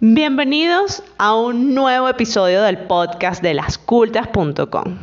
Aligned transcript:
Bienvenidos 0.00 1.04
a 1.18 1.36
un 1.36 1.72
nuevo 1.72 2.08
episodio 2.08 2.62
del 2.62 2.78
podcast 2.78 3.40
de 3.40 3.54
lascultas.com. 3.54 4.98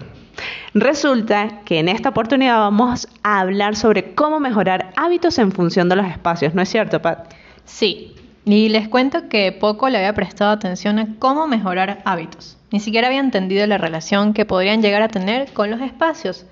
Resulta 0.74 1.62
que 1.64 1.80
en 1.80 1.88
esta 1.88 2.10
oportunidad 2.10 2.60
vamos 2.60 3.08
a 3.24 3.40
hablar 3.40 3.78
sobre 3.78 4.14
cómo 4.14 4.42
mejorar 4.42 4.92
hábitos 4.98 5.40
en 5.40 5.54
función 5.54 5.88
de 5.88 5.96
los 5.96 6.06
espacios, 6.08 6.54
¿no 6.54 6.62
es 6.62 6.70
cierto, 6.70 7.02
Pat? 7.02 7.34
Sí, 7.64 8.16
y 8.44 8.68
les 8.68 8.90
cuento 8.90 9.30
que 9.30 9.54
poco 9.54 9.88
le 9.88 9.98
había 9.98 10.14
prestado 10.14 10.52
atención 10.52 11.00
a 11.00 11.16
cómo 11.20 11.48
mejorar 11.48 12.02
hábitos. 12.04 12.58
Ni 12.70 12.82
siquiera 12.82 13.08
había 13.08 13.22
entendido 13.22 13.66
la 13.68 13.78
relación 13.78 14.34
que 14.34 14.46
podrían 14.46 14.82
llegar 14.82 15.04
a 15.04 15.08
tener 15.08 15.54
con 15.54 15.72
los 15.72 15.80
espacios. 15.80 16.46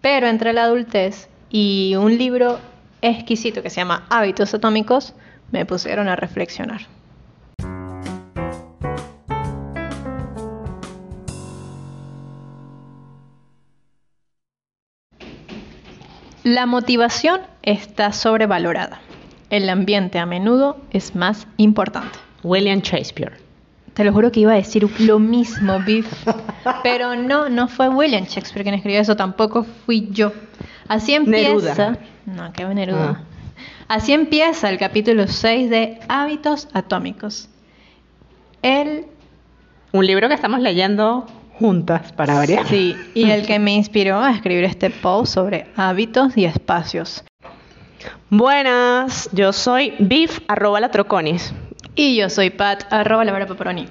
Pero 0.00 0.26
entre 0.26 0.52
la 0.52 0.64
adultez 0.64 1.28
y 1.50 1.94
un 1.96 2.18
libro 2.18 2.58
exquisito 3.00 3.62
que 3.62 3.70
se 3.70 3.76
llama 3.76 4.06
Hábitos 4.10 4.54
Atómicos, 4.54 5.14
me 5.52 5.64
pusieron 5.64 6.08
a 6.08 6.16
reflexionar. 6.16 6.95
La 16.46 16.64
motivación 16.64 17.40
está 17.64 18.12
sobrevalorada. 18.12 19.00
El 19.50 19.68
ambiente 19.68 20.20
a 20.20 20.26
menudo 20.26 20.76
es 20.92 21.16
más 21.16 21.48
importante. 21.56 22.20
William 22.44 22.82
Shakespeare. 22.82 23.32
Te 23.94 24.04
lo 24.04 24.12
juro 24.12 24.30
que 24.30 24.38
iba 24.38 24.52
a 24.52 24.54
decir 24.54 24.88
lo 25.00 25.18
mismo, 25.18 25.80
Biff. 25.80 26.06
Pero 26.84 27.16
no, 27.16 27.48
no 27.48 27.66
fue 27.66 27.88
William 27.88 28.26
Shakespeare 28.26 28.62
quien 28.62 28.76
escribió 28.76 29.00
eso, 29.00 29.16
tampoco 29.16 29.64
fui 29.64 30.08
yo. 30.12 30.32
Así 30.86 31.14
empieza. 31.14 31.48
Neruda. 31.48 31.98
No, 32.26 32.52
qué 32.52 32.64
Neruda. 32.64 33.24
Ah. 33.88 33.96
Así 33.96 34.12
empieza 34.12 34.70
el 34.70 34.78
capítulo 34.78 35.26
6 35.26 35.68
de 35.68 35.98
Hábitos 36.08 36.68
Atómicos. 36.74 37.48
El 38.62 39.06
Un 39.90 40.06
libro 40.06 40.28
que 40.28 40.34
estamos 40.34 40.60
leyendo 40.60 41.26
juntas 41.58 42.12
para 42.12 42.34
variar. 42.34 42.66
Sí, 42.66 42.94
y 43.14 43.30
el 43.30 43.46
que 43.46 43.58
me 43.58 43.74
inspiró 43.74 44.18
a 44.18 44.30
escribir 44.30 44.64
este 44.64 44.90
post 44.90 45.34
sobre 45.34 45.66
hábitos 45.76 46.36
y 46.36 46.44
espacios. 46.44 47.24
Buenas, 48.30 49.28
yo 49.32 49.52
soy 49.52 49.94
Biff 49.98 50.40
arroba 50.48 50.80
la 50.80 50.90
troconis. 50.90 51.52
Y 51.94 52.16
yo 52.16 52.28
soy 52.28 52.50
Pat, 52.50 52.84
arroba 52.90 53.24
la 53.24 53.46
Pepperoni. 53.46 53.86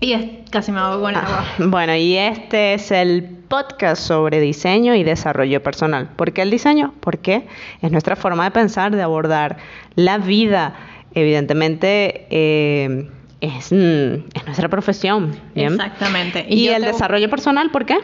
Y 0.00 0.12
es, 0.12 0.26
casi 0.50 0.72
me 0.72 0.80
hago 0.80 1.00
con 1.00 1.10
el 1.10 1.16
agua. 1.16 1.44
Ah, 1.46 1.54
Bueno, 1.58 1.94
y 1.94 2.16
este 2.16 2.74
es 2.74 2.90
el 2.90 3.22
podcast 3.22 4.02
sobre 4.02 4.40
diseño 4.40 4.94
y 4.94 5.04
desarrollo 5.04 5.62
personal. 5.62 6.08
¿Por 6.16 6.32
qué 6.32 6.42
el 6.42 6.50
diseño? 6.50 6.92
Porque 7.00 7.46
es 7.80 7.92
nuestra 7.92 8.16
forma 8.16 8.44
de 8.44 8.50
pensar, 8.50 8.94
de 8.94 9.02
abordar 9.02 9.58
la 9.94 10.18
vida. 10.18 10.74
Evidentemente, 11.14 12.26
eh, 12.30 13.08
es, 13.40 13.72
mm, 13.72 14.24
es 14.34 14.44
nuestra 14.46 14.68
profesión. 14.68 15.36
¿bien? 15.54 15.72
Exactamente. 15.74 16.46
Y, 16.48 16.68
el 16.68 16.82
te- 16.82 16.88
desarrollo 16.88 17.28
personal, 17.30 17.70
¿por 17.70 17.84
qué? 17.86 17.98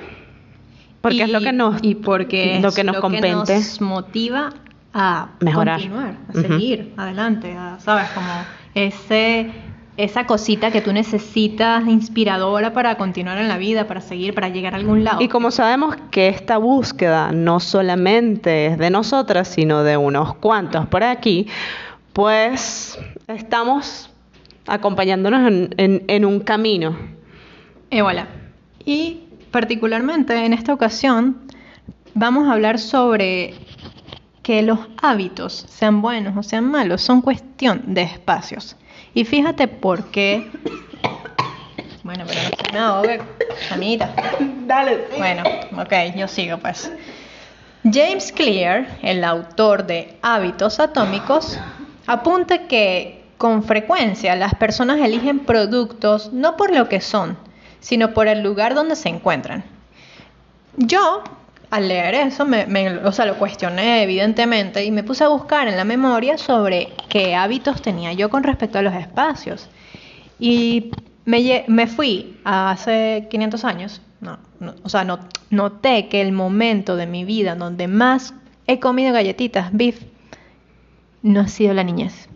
Porque 1.00 1.22
es 1.22 1.30
lo 1.30 1.40
que 1.40 1.52
nos, 1.52 1.82
y 1.82 1.96
porque 1.96 2.56
es 2.56 2.62
lo 2.62 2.72
que 2.72 2.84
nos 2.84 2.98
compete. 2.98 3.32
nos 3.32 3.80
motiva 3.80 4.50
a 4.94 5.30
Mejorar. 5.40 5.80
continuar, 5.80 6.14
a 6.28 6.32
seguir 6.32 6.92
adelante, 6.96 7.52
a, 7.56 7.80
sabes 7.80 8.08
como 8.10 8.28
ese 8.74 9.50
esa 9.98 10.24
cosita 10.26 10.70
que 10.70 10.80
tú 10.80 10.90
necesitas 10.92 11.86
inspiradora 11.86 12.72
para 12.72 12.96
continuar 12.96 13.36
en 13.38 13.48
la 13.48 13.58
vida, 13.58 13.86
para 13.86 14.00
seguir, 14.00 14.34
para 14.34 14.48
llegar 14.48 14.72
a 14.74 14.78
algún 14.78 15.04
lado. 15.04 15.20
Y 15.20 15.28
como 15.28 15.50
sabemos 15.50 15.96
que 16.10 16.28
esta 16.28 16.56
búsqueda 16.56 17.30
no 17.32 17.60
solamente 17.60 18.66
es 18.66 18.78
de 18.78 18.88
nosotras, 18.88 19.48
sino 19.48 19.82
de 19.82 19.98
unos 19.98 20.34
cuantos 20.36 20.86
por 20.86 21.04
aquí, 21.04 21.46
pues 22.14 22.98
estamos 23.28 24.08
acompañándonos 24.66 25.46
en, 25.48 25.74
en- 25.76 26.04
en 26.08 26.24
un 26.24 26.40
camino. 26.40 26.96
Y 27.90 28.00
voilà. 28.00 28.26
Y 28.84 29.20
particularmente 29.50 30.44
en 30.44 30.52
esta 30.52 30.72
ocasión 30.72 31.42
vamos 32.14 32.48
a 32.48 32.52
hablar 32.52 32.78
sobre 32.78 33.54
que 34.42 34.62
los 34.62 34.78
hábitos, 35.00 35.66
sean 35.68 36.02
buenos 36.02 36.36
o 36.36 36.42
sean 36.42 36.64
malos, 36.64 37.00
son 37.02 37.20
cuestión 37.22 37.82
de 37.94 38.02
espacios. 38.02 38.76
Y 39.14 39.24
fíjate 39.24 39.68
por 39.68 40.06
qué. 40.10 40.50
Bueno, 42.02 42.24
pero 42.26 42.40
no 42.42 42.56
se 42.66 42.72
me 42.72 42.78
ahogue, 42.80 43.20
amiguita. 43.70 44.12
Dale. 44.66 45.04
Bueno, 45.16 45.44
ok, 45.80 46.16
yo 46.16 46.26
sigo 46.26 46.58
pues. 46.58 46.90
James 47.84 48.32
Clear, 48.32 48.98
el 49.02 49.22
autor 49.22 49.86
de 49.86 50.16
Hábitos 50.22 50.80
Atómicos, 50.80 51.58
apunta 52.06 52.66
que 52.66 53.21
con 53.42 53.64
frecuencia 53.64 54.36
las 54.36 54.54
personas 54.54 55.00
eligen 55.00 55.40
productos 55.40 56.32
no 56.32 56.56
por 56.56 56.72
lo 56.72 56.88
que 56.88 57.00
son, 57.00 57.36
sino 57.80 58.14
por 58.14 58.28
el 58.28 58.40
lugar 58.40 58.76
donde 58.76 58.94
se 58.94 59.08
encuentran. 59.08 59.64
Yo, 60.76 61.24
al 61.68 61.88
leer 61.88 62.14
eso, 62.14 62.46
me, 62.46 62.66
me- 62.66 62.98
o 62.98 63.10
sea, 63.10 63.26
lo 63.26 63.34
cuestioné 63.38 64.04
evidentemente 64.04 64.84
y 64.84 64.92
me 64.92 65.02
puse 65.02 65.24
a 65.24 65.28
buscar 65.28 65.66
en 65.66 65.76
la 65.76 65.82
memoria 65.82 66.38
sobre 66.38 66.90
qué 67.08 67.34
hábitos 67.34 67.82
tenía 67.82 68.12
yo 68.12 68.30
con 68.30 68.44
respecto 68.44 68.78
a 68.78 68.82
los 68.82 68.94
espacios. 68.94 69.68
Y 70.38 70.92
me, 71.24 71.88
fui 71.88 72.38
a 72.44 72.70
hace 72.70 73.26
500 73.28 73.64
años, 73.64 74.02
no, 74.20 74.38
no, 74.60 74.76
o 74.84 74.88
sea, 74.88 75.02
no, 75.02 75.18
noté 75.50 76.06
que 76.08 76.20
el 76.20 76.30
momento 76.30 76.94
de 76.94 77.08
mi 77.08 77.24
vida 77.24 77.56
donde 77.56 77.88
más 77.88 78.34
he 78.68 78.78
comido 78.78 79.12
galletitas, 79.12 79.70
beef, 79.72 80.00
no 81.22 81.40
ha 81.40 81.48
sido 81.48 81.74
la 81.74 81.82
niñez. 81.82 82.28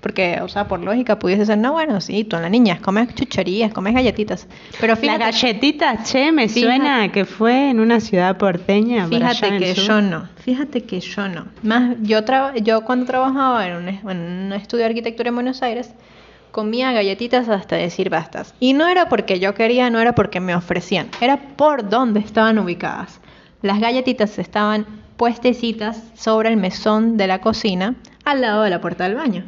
Porque, 0.00 0.38
o 0.40 0.48
sea, 0.48 0.66
por 0.66 0.80
lógica 0.80 1.18
pudiese 1.18 1.44
ser, 1.44 1.58
no, 1.58 1.72
bueno, 1.72 2.00
sí, 2.00 2.24
tú 2.24 2.36
en 2.36 2.42
la 2.42 2.48
niñez 2.48 2.80
comes 2.80 3.14
chucherías, 3.14 3.70
comes 3.72 3.92
galletitas. 3.92 4.46
Pero 4.80 4.94
La 4.94 4.96
fíjate, 4.96 5.18
galletita, 5.24 6.02
che, 6.04 6.32
me 6.32 6.48
Fíjate- 6.48 6.60
suena 6.78 7.12
que 7.12 7.26
fue 7.26 7.68
en 7.70 7.80
una 7.80 8.00
ciudad 8.00 8.38
porteña. 8.38 9.06
Fíjate 9.08 9.58
que 9.58 9.74
yo 9.74 10.00
no, 10.00 10.26
fíjate 10.36 10.84
que 10.84 11.00
yo 11.00 11.28
no. 11.28 11.46
Más 11.62 11.96
yo 12.00 12.24
traba- 12.24 12.56
yo 12.56 12.80
cuando 12.82 13.04
trabajaba 13.04 13.66
en 13.68 13.76
un, 13.76 13.88
en 14.10 14.18
un 14.46 14.52
estudio 14.54 14.84
de 14.84 14.88
arquitectura 14.90 15.28
en 15.28 15.34
Buenos 15.34 15.60
Aires, 15.62 15.92
comía 16.50 16.92
galletitas 16.92 17.48
hasta 17.50 17.76
decir 17.76 18.08
bastas. 18.08 18.54
Y 18.58 18.72
no 18.72 18.88
era 18.88 19.08
porque 19.10 19.38
yo 19.38 19.52
quería, 19.54 19.90
no 19.90 20.00
era 20.00 20.14
porque 20.14 20.40
me 20.40 20.54
ofrecían, 20.54 21.08
era 21.20 21.36
por 21.36 21.90
dónde 21.90 22.20
estaban 22.20 22.58
ubicadas. 22.58 23.20
Las 23.60 23.78
galletitas 23.80 24.38
estaban 24.38 24.86
puestecitas 25.18 26.02
sobre 26.14 26.48
el 26.48 26.56
mesón 26.56 27.18
de 27.18 27.26
la 27.26 27.40
cocina, 27.42 27.94
al 28.24 28.40
lado 28.40 28.62
de 28.62 28.70
la 28.70 28.80
puerta 28.80 29.04
del 29.04 29.14
baño. 29.16 29.44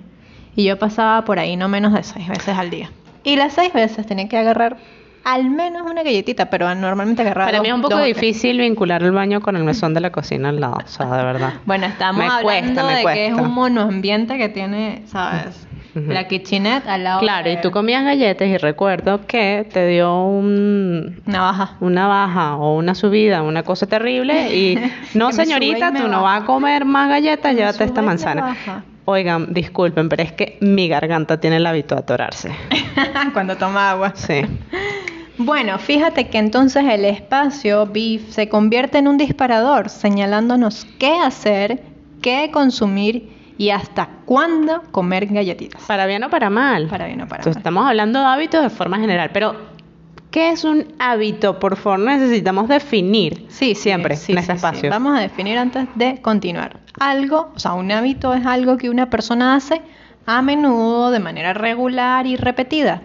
Y 0.54 0.64
yo 0.64 0.78
pasaba 0.78 1.24
por 1.24 1.38
ahí 1.38 1.56
no 1.56 1.68
menos 1.68 1.92
de 1.92 2.02
seis 2.02 2.28
veces 2.28 2.56
al 2.56 2.70
día. 2.70 2.90
Y 3.24 3.36
las 3.36 3.52
seis 3.54 3.72
veces 3.72 4.06
tenía 4.06 4.28
que 4.28 4.36
agarrar 4.36 4.76
al 5.24 5.48
menos 5.50 5.82
una 5.88 6.02
galletita, 6.02 6.50
pero 6.50 6.74
normalmente 6.74 7.22
agarraba 7.22 7.46
Para 7.46 7.58
dos- 7.58 7.62
mí 7.62 7.68
es 7.68 7.74
un 7.76 7.82
poco 7.82 8.00
difícil 8.00 8.58
vincular 8.58 9.02
el 9.04 9.12
baño 9.12 9.41
con 9.41 9.54
el 9.56 9.62
mesón 9.62 9.94
de 9.94 10.00
la 10.00 10.10
cocina 10.10 10.48
al 10.48 10.60
lado, 10.60 10.78
o 10.84 10.88
sea, 10.88 11.06
de 11.06 11.22
verdad. 11.24 11.52
Bueno, 11.64 11.86
estamos 11.86 12.18
Me 12.18 12.24
hablando 12.28 12.42
cuesta, 12.82 12.86
de 12.96 13.14
que 13.14 13.26
es 13.28 13.32
un 13.34 13.52
monoambiente 13.54 14.36
que 14.36 14.48
tiene, 14.48 15.02
¿sabes? 15.06 15.66
La 15.94 16.26
kitchenette 16.26 16.88
al 16.88 17.04
lado 17.04 17.20
Claro, 17.20 17.48
de 17.48 17.52
y 17.52 17.60
tú 17.60 17.70
comías 17.70 18.02
galletas 18.02 18.48
y 18.48 18.56
recuerdo 18.56 19.26
que 19.26 19.68
te 19.72 19.86
dio 19.86 20.24
un, 20.24 21.20
una 21.26 21.41
baja. 21.42 21.76
una 21.80 22.06
baja 22.08 22.56
o 22.56 22.76
una 22.76 22.94
subida, 22.94 23.42
una 23.42 23.62
cosa 23.62 23.86
terrible 23.86 24.56
y 24.56 24.76
no 25.14 25.32
señorita, 25.32 25.92
tú 25.92 26.08
no 26.08 26.22
vas 26.22 26.42
a 26.42 26.46
comer 26.46 26.84
más 26.86 27.08
galletas, 27.10 27.52
Me 27.52 27.58
llévate 27.60 27.84
esta 27.84 28.02
manzana. 28.02 28.56
Oigan, 29.04 29.52
disculpen, 29.52 30.08
pero 30.08 30.22
es 30.22 30.32
que 30.32 30.58
mi 30.60 30.86
garganta 30.88 31.40
tiene 31.40 31.56
el 31.56 31.66
hábito 31.66 31.96
de 31.96 32.00
atorarse. 32.02 32.52
Cuando 33.32 33.56
toma 33.56 33.90
agua. 33.90 34.12
Sí. 34.14 34.42
Bueno, 35.38 35.78
fíjate 35.78 36.28
que 36.28 36.38
entonces 36.38 36.84
el 36.84 37.04
espacio 37.04 37.86
BIF 37.86 38.30
se 38.30 38.48
convierte 38.48 38.98
en 38.98 39.08
un 39.08 39.18
disparador, 39.18 39.88
señalándonos 39.88 40.86
qué 40.98 41.18
hacer, 41.18 41.82
qué 42.20 42.50
consumir 42.52 43.32
y 43.58 43.70
hasta 43.70 44.08
cuándo 44.24 44.82
comer 44.92 45.26
galletitas. 45.26 45.82
Para 45.82 46.06
bien 46.06 46.22
o 46.24 46.30
para 46.30 46.48
mal. 46.50 46.86
Para 46.86 47.06
bien 47.06 47.22
o 47.22 47.26
para 47.26 47.41
Entonces, 47.41 47.56
mal. 47.56 47.60
estamos 47.60 47.86
hablando 47.88 48.21
de 48.21 48.27
hábitos 48.27 48.62
de 48.62 48.71
forma 48.71 48.98
general, 48.98 49.30
pero 49.32 49.72
¿qué 50.32 50.50
es 50.50 50.64
un 50.64 50.86
hábito? 50.98 51.60
Por 51.60 51.76
favor, 51.76 52.00
necesitamos 52.00 52.66
definir 52.66 53.46
Sí, 53.48 53.76
siempre 53.76 54.16
sí, 54.16 54.32
en 54.32 54.38
este 54.38 54.52
sí, 54.52 54.56
espacio. 54.56 54.90
Vamos 54.90 55.16
a 55.16 55.20
definir 55.20 55.58
antes 55.58 55.86
de 55.94 56.20
continuar. 56.20 56.80
Algo, 56.98 57.52
o 57.54 57.58
sea, 57.58 57.74
un 57.74 57.92
hábito 57.92 58.34
es 58.34 58.44
algo 58.44 58.76
que 58.78 58.90
una 58.90 59.10
persona 59.10 59.54
hace 59.54 59.80
a 60.26 60.42
menudo, 60.42 61.10
de 61.10 61.20
manera 61.20 61.52
regular 61.52 62.26
y 62.26 62.36
repetida. 62.36 63.02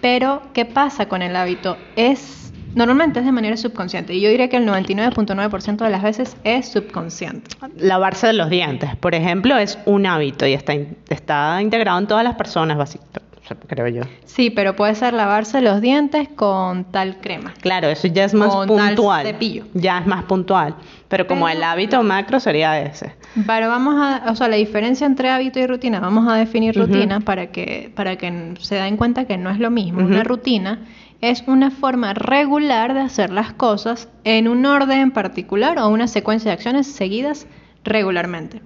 Pero, 0.00 0.42
¿qué 0.54 0.64
pasa 0.64 1.06
con 1.06 1.22
el 1.22 1.36
hábito? 1.36 1.76
Es 1.94 2.52
normalmente 2.74 3.18
es 3.18 3.26
de 3.26 3.32
manera 3.32 3.56
subconsciente. 3.56 4.14
Y 4.14 4.20
yo 4.20 4.30
diría 4.30 4.48
que 4.48 4.56
el 4.56 4.66
99.9% 4.66 5.76
de 5.76 5.90
las 5.90 6.02
veces 6.02 6.36
es 6.44 6.68
subconsciente. 6.68 7.50
Lavarse 7.76 8.32
los 8.32 8.48
dientes, 8.48 8.96
por 8.96 9.14
ejemplo, 9.14 9.56
es 9.58 9.78
un 9.86 10.06
hábito 10.06 10.46
y 10.46 10.54
está 10.54 11.60
integrado 11.60 11.98
en 11.98 12.06
todas 12.06 12.24
las 12.24 12.36
personas, 12.36 12.78
básicamente. 12.78 13.19
Creo 13.66 13.88
yo. 13.88 14.02
Sí, 14.24 14.50
pero 14.50 14.76
puede 14.76 14.94
ser 14.94 15.12
lavarse 15.14 15.60
los 15.60 15.80
dientes 15.80 16.28
con 16.28 16.84
tal 16.84 17.18
crema. 17.20 17.52
Claro, 17.60 17.88
eso 17.88 18.08
ya 18.08 18.24
es 18.24 18.34
más 18.34 18.54
Con 18.54 18.68
tal 18.76 18.94
puntual. 18.94 19.26
cepillo. 19.26 19.64
Ya 19.74 19.98
es 19.98 20.06
más 20.06 20.24
puntual. 20.24 20.74
Pero 21.08 21.26
como 21.26 21.46
Pero- 21.46 21.58
el 21.58 21.64
hábito 21.64 22.02
macro 22.02 22.40
sería 22.40 22.80
ese. 22.80 23.14
Pero 23.46 23.68
vamos 23.68 23.94
a, 23.98 24.30
o 24.30 24.36
sea, 24.36 24.48
la 24.48 24.56
diferencia 24.56 25.06
entre 25.06 25.28
hábito 25.30 25.58
y 25.58 25.66
rutina, 25.66 26.00
vamos 26.00 26.28
a 26.28 26.34
definir 26.36 26.74
rutina 26.76 27.20
para 27.20 27.48
que 27.52 27.92
para 27.94 28.16
que 28.16 28.54
se 28.60 28.76
den 28.76 28.96
cuenta 28.96 29.24
que 29.26 29.36
no 29.36 29.50
es 29.50 29.58
lo 29.58 29.70
mismo. 29.70 30.00
Una 30.04 30.22
rutina 30.24 30.80
es 31.20 31.44
una 31.46 31.70
forma 31.70 32.14
regular 32.14 32.94
de 32.94 33.00
hacer 33.00 33.30
las 33.30 33.52
cosas 33.52 34.08
en 34.24 34.48
un 34.48 34.64
orden 34.66 34.98
en 35.00 35.10
particular 35.10 35.78
o 35.78 35.88
una 35.88 36.06
secuencia 36.08 36.50
de 36.50 36.54
acciones 36.54 36.86
seguidas 36.86 37.46
regularmente. 37.84 38.62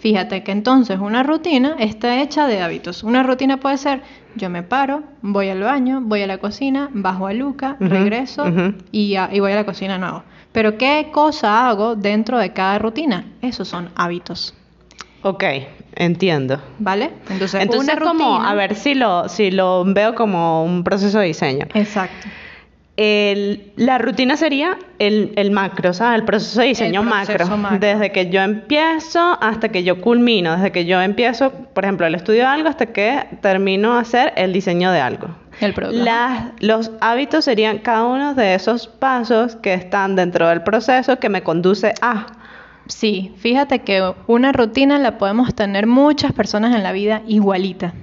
Fíjate 0.00 0.42
que 0.42 0.50
entonces 0.52 0.98
una 0.98 1.22
rutina 1.22 1.76
está 1.78 2.20
hecha 2.22 2.46
de 2.46 2.60
hábitos. 2.62 3.02
Una 3.04 3.22
rutina 3.22 3.58
puede 3.58 3.76
ser 3.78 4.02
yo 4.34 4.48
me 4.48 4.62
paro, 4.62 5.02
voy 5.22 5.48
al 5.50 5.60
baño, 5.60 6.00
voy 6.02 6.22
a 6.22 6.26
la 6.26 6.38
cocina, 6.38 6.88
bajo 6.92 7.26
a 7.26 7.32
Luca, 7.32 7.76
regreso 7.80 8.44
y, 8.92 9.16
a- 9.16 9.28
y 9.32 9.40
voy 9.40 9.52
a 9.52 9.56
la 9.56 9.64
cocina 9.66 9.98
nuevo. 9.98 10.22
Pero 10.52 10.78
¿qué 10.78 11.08
cosa 11.12 11.68
hago 11.68 11.96
dentro 11.96 12.38
de 12.38 12.52
cada 12.52 12.78
rutina? 12.78 13.26
Esos 13.42 13.68
son 13.68 13.90
hábitos. 13.94 14.54
Ok, 15.22 15.44
entiendo. 15.96 16.58
¿Vale? 16.78 17.10
Entonces, 17.28 17.60
Entonces, 17.60 17.94
una 17.94 18.02
como, 18.02 18.24
rutina- 18.38 18.50
a 18.50 18.54
ver 18.54 18.74
si 18.76 18.94
lo, 18.94 19.28
si 19.28 19.50
lo 19.50 19.84
veo 19.84 20.14
como 20.14 20.64
un 20.64 20.82
proceso 20.82 21.18
de 21.18 21.26
diseño. 21.26 21.66
Exacto. 21.74 22.28
El- 23.02 23.72
la 23.76 23.96
rutina 23.96 24.36
sería 24.36 24.76
el, 24.98 25.32
el 25.36 25.50
macro, 25.52 25.94
¿sabes? 25.94 26.18
El 26.20 26.26
proceso 26.26 26.60
de 26.60 26.66
diseño 26.66 27.00
proceso 27.02 27.32
macro. 27.46 27.56
macro. 27.56 27.78
Desde 27.78 28.12
que 28.12 28.28
yo 28.28 28.42
empiezo 28.42 29.38
hasta 29.40 29.70
que 29.70 29.84
yo 29.84 30.02
culmino. 30.02 30.54
Desde 30.56 30.70
que 30.70 30.84
yo 30.84 31.00
empiezo, 31.00 31.50
por 31.50 31.84
ejemplo, 31.84 32.06
el 32.06 32.14
estudio 32.14 32.40
de 32.40 32.46
algo 32.48 32.68
hasta 32.68 32.84
que 32.86 33.24
termino 33.40 33.94
a 33.94 34.00
hacer 34.00 34.34
el 34.36 34.52
diseño 34.52 34.92
de 34.92 35.00
algo. 35.00 35.28
El. 35.62 35.72
Las- 35.92 36.44
los 36.60 36.90
hábitos 37.00 37.46
serían 37.46 37.78
cada 37.78 38.04
uno 38.04 38.34
de 38.34 38.54
esos 38.54 38.86
pasos 38.86 39.56
que 39.56 39.72
están 39.72 40.14
dentro 40.14 40.46
del 40.50 40.62
proceso 40.62 41.18
que 41.18 41.30
me 41.30 41.42
conduce 41.42 41.94
a. 42.02 42.26
Sí, 42.86 43.32
fíjate 43.38 43.78
que 43.78 44.12
una 44.26 44.52
rutina 44.52 44.98
la 44.98 45.16
podemos 45.16 45.54
tener 45.54 45.86
muchas 45.86 46.32
personas 46.34 46.74
en 46.76 46.82
la 46.82 46.92
vida 46.92 47.22
igualita. 47.26 47.94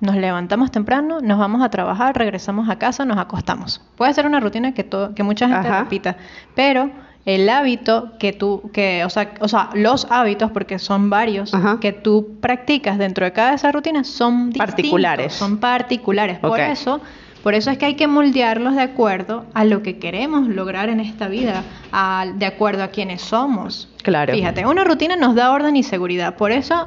Nos 0.00 0.14
levantamos 0.16 0.70
temprano, 0.70 1.20
nos 1.20 1.38
vamos 1.38 1.62
a 1.62 1.70
trabajar, 1.70 2.16
regresamos 2.16 2.68
a 2.68 2.76
casa, 2.78 3.04
nos 3.04 3.18
acostamos. 3.18 3.80
Puede 3.96 4.14
ser 4.14 4.26
una 4.26 4.38
rutina 4.40 4.72
que, 4.72 4.84
todo, 4.84 5.14
que 5.14 5.22
mucha 5.24 5.48
gente 5.48 5.68
Ajá. 5.68 5.80
repita, 5.80 6.16
pero 6.54 6.90
el 7.24 7.48
hábito 7.48 8.12
que 8.18 8.32
tú, 8.32 8.70
que, 8.72 9.04
o 9.04 9.10
sea, 9.10 9.32
o 9.40 9.48
sea, 9.48 9.70
los 9.74 10.06
hábitos, 10.10 10.50
porque 10.52 10.78
son 10.78 11.10
varios, 11.10 11.52
Ajá. 11.52 11.78
que 11.80 11.92
tú 11.92 12.36
practicas 12.40 12.96
dentro 12.96 13.24
de 13.24 13.32
cada 13.32 13.50
de 13.50 13.56
esas 13.56 13.72
rutinas 13.74 14.06
son 14.06 14.46
distintos, 14.50 14.66
Particulares. 14.74 15.32
son 15.34 15.58
particulares. 15.58 16.38
Por 16.38 16.60
eso, 16.60 17.00
por 17.42 17.54
eso 17.54 17.70
es 17.70 17.76
que 17.78 17.86
hay 17.86 17.94
que 17.96 18.06
moldearlos 18.06 18.76
de 18.76 18.82
acuerdo 18.82 19.46
a 19.52 19.64
lo 19.64 19.82
que 19.82 19.98
queremos 19.98 20.48
lograr 20.48 20.88
en 20.90 21.00
esta 21.00 21.28
vida, 21.28 21.64
a- 21.92 22.24
de 22.34 22.46
acuerdo 22.46 22.82
a 22.84 22.88
quienes 22.88 23.20
somos. 23.20 23.88
Claro. 24.04 24.32
Fíjate, 24.32 24.64
una 24.64 24.84
rutina 24.84 25.16
nos 25.16 25.34
da 25.34 25.50
orden 25.50 25.76
y 25.76 25.82
seguridad, 25.82 26.36
por 26.36 26.52
eso 26.52 26.86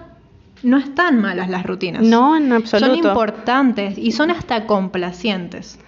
no 0.64 0.78
están 0.78 1.20
malas 1.22 1.50
las 1.50 1.64
rutinas. 1.64 2.02
No, 2.04 2.36
en 2.38 2.52
absoluto. 2.54 2.96
Son 2.96 3.06
importantes 3.06 3.98
y 3.98 4.12
son 4.12 4.32
hasta 4.32 4.66
complacientes. 4.68 5.80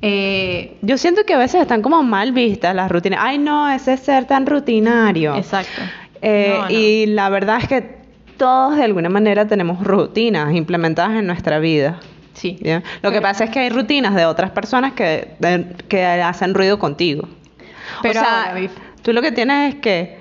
Eh, 0.00 0.76
Yo 0.82 0.96
siento 0.98 1.24
que 1.24 1.34
a 1.34 1.38
veces 1.38 1.60
están 1.60 1.82
como 1.82 2.02
mal 2.02 2.32
vistas 2.32 2.74
las 2.74 2.90
rutinas. 2.90 3.20
Ay, 3.22 3.38
no, 3.38 3.68
ese 3.68 3.94
es 3.94 4.00
ser 4.00 4.26
tan 4.26 4.46
rutinario. 4.46 5.34
exacto. 5.36 5.82
Eh, 6.22 6.54
No, 6.56 6.64
no. 6.64 6.70
Y 6.70 7.06
la 7.06 7.28
verdad 7.28 7.58
es 7.60 7.68
que 7.68 7.98
todos 8.36 8.76
de 8.76 8.84
alguna 8.84 9.08
manera 9.08 9.46
tenemos 9.48 9.82
rutinas 9.82 10.54
implementadas 10.54 11.18
en 11.18 11.26
nuestra 11.26 11.58
vida. 11.58 11.98
Sí. 12.34 12.56
Lo 13.02 13.10
que 13.10 13.20
pasa 13.20 13.44
es 13.44 13.50
que 13.50 13.58
hay 13.58 13.68
rutinas 13.70 14.14
de 14.14 14.24
otras 14.26 14.50
personas 14.52 14.92
que, 14.92 15.34
de- 15.40 15.74
que 15.88 16.04
hacen 16.04 16.54
ruido 16.54 16.78
contigo. 16.78 17.28
Pero 18.02 18.20
o 18.20 18.22
sea, 18.22 18.50
ahora, 18.52 18.68
tú 19.02 19.12
lo 19.12 19.20
que 19.22 19.32
tienes 19.32 19.74
es 19.74 19.80
que 19.80 20.18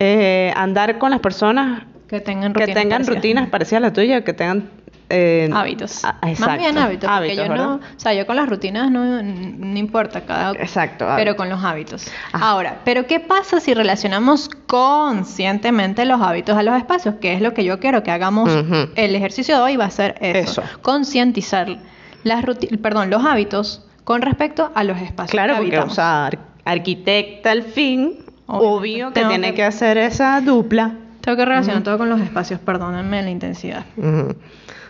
eh, 0.00 0.52
andar 0.56 0.98
con 0.98 1.10
las 1.12 1.20
personas 1.20 1.84
que 2.08 2.20
tengan 2.20 2.52
que 2.52 2.60
rutinas. 2.60 2.82
tengan 2.82 2.98
parecidas. 2.98 3.16
rutinas 3.16 3.48
parecidas 3.48 3.76
a 3.78 3.80
la 3.80 3.92
tuya, 3.92 4.24
que 4.24 4.32
tengan 4.32 4.70
eh, 5.10 5.50
hábitos. 5.52 6.02
ah, 6.04 6.16
Más 6.38 6.58
bien 6.58 6.78
hábitos, 6.78 7.10
porque 7.10 7.32
hábitos, 7.32 7.46
yo 7.46 7.54
no, 7.54 7.74
o 7.74 7.80
sea, 8.00 8.14
yo 8.14 8.26
con 8.26 8.36
las 8.36 8.48
rutinas 8.48 8.90
no, 8.90 9.22
no 9.22 9.78
importa 9.78 10.22
cada 10.22 10.52
Exacto, 10.52 11.04
pero 11.04 11.12
hábitos. 11.32 11.36
con 11.36 11.48
los 11.50 11.62
hábitos. 11.62 12.06
Ajá. 12.32 12.48
Ahora, 12.50 12.78
pero 12.84 13.06
¿qué 13.06 13.20
pasa 13.20 13.60
si 13.60 13.74
relacionamos 13.74 14.48
conscientemente 14.66 16.04
los 16.04 16.20
hábitos 16.20 16.56
a 16.56 16.62
los 16.62 16.76
espacios? 16.76 17.16
Que 17.20 17.34
es 17.34 17.40
lo 17.42 17.54
que 17.54 17.64
yo 17.64 17.80
quiero 17.80 18.02
que 18.02 18.10
hagamos. 18.10 18.50
El 18.96 19.14
ejercicio 19.14 19.56
de 19.56 19.62
hoy 19.62 19.76
va 19.76 19.86
a 19.86 19.90
ser 19.90 20.16
eso, 20.20 20.62
Eso. 20.62 20.62
concientizar 20.82 21.78
las 22.22 22.44
perdón, 22.82 23.10
los 23.10 23.24
hábitos 23.24 23.86
con 24.04 24.22
respecto 24.22 24.72
a 24.74 24.84
los 24.84 24.98
espacios. 25.00 25.30
Claro, 25.32 25.54
que 25.56 25.60
porque, 25.62 25.78
o 25.78 25.90
sea, 25.90 26.26
ar- 26.26 26.38
arquitecta 26.64 27.50
al 27.50 27.62
fin, 27.62 28.14
obvio 28.46 29.12
que 29.12 29.24
tiene 29.24 29.48
que- 29.50 29.56
que... 29.56 29.64
hacer 29.64 29.98
esa 29.98 30.40
dupla. 30.40 30.92
Tengo 31.24 31.36
que 31.38 31.44
relacionar 31.44 31.82
todo 31.82 31.96
con 31.98 32.10
los 32.10 32.20
espacios, 32.20 32.60
perdónenme 32.60 33.22
la 33.22 33.30
intensidad. 33.30 33.84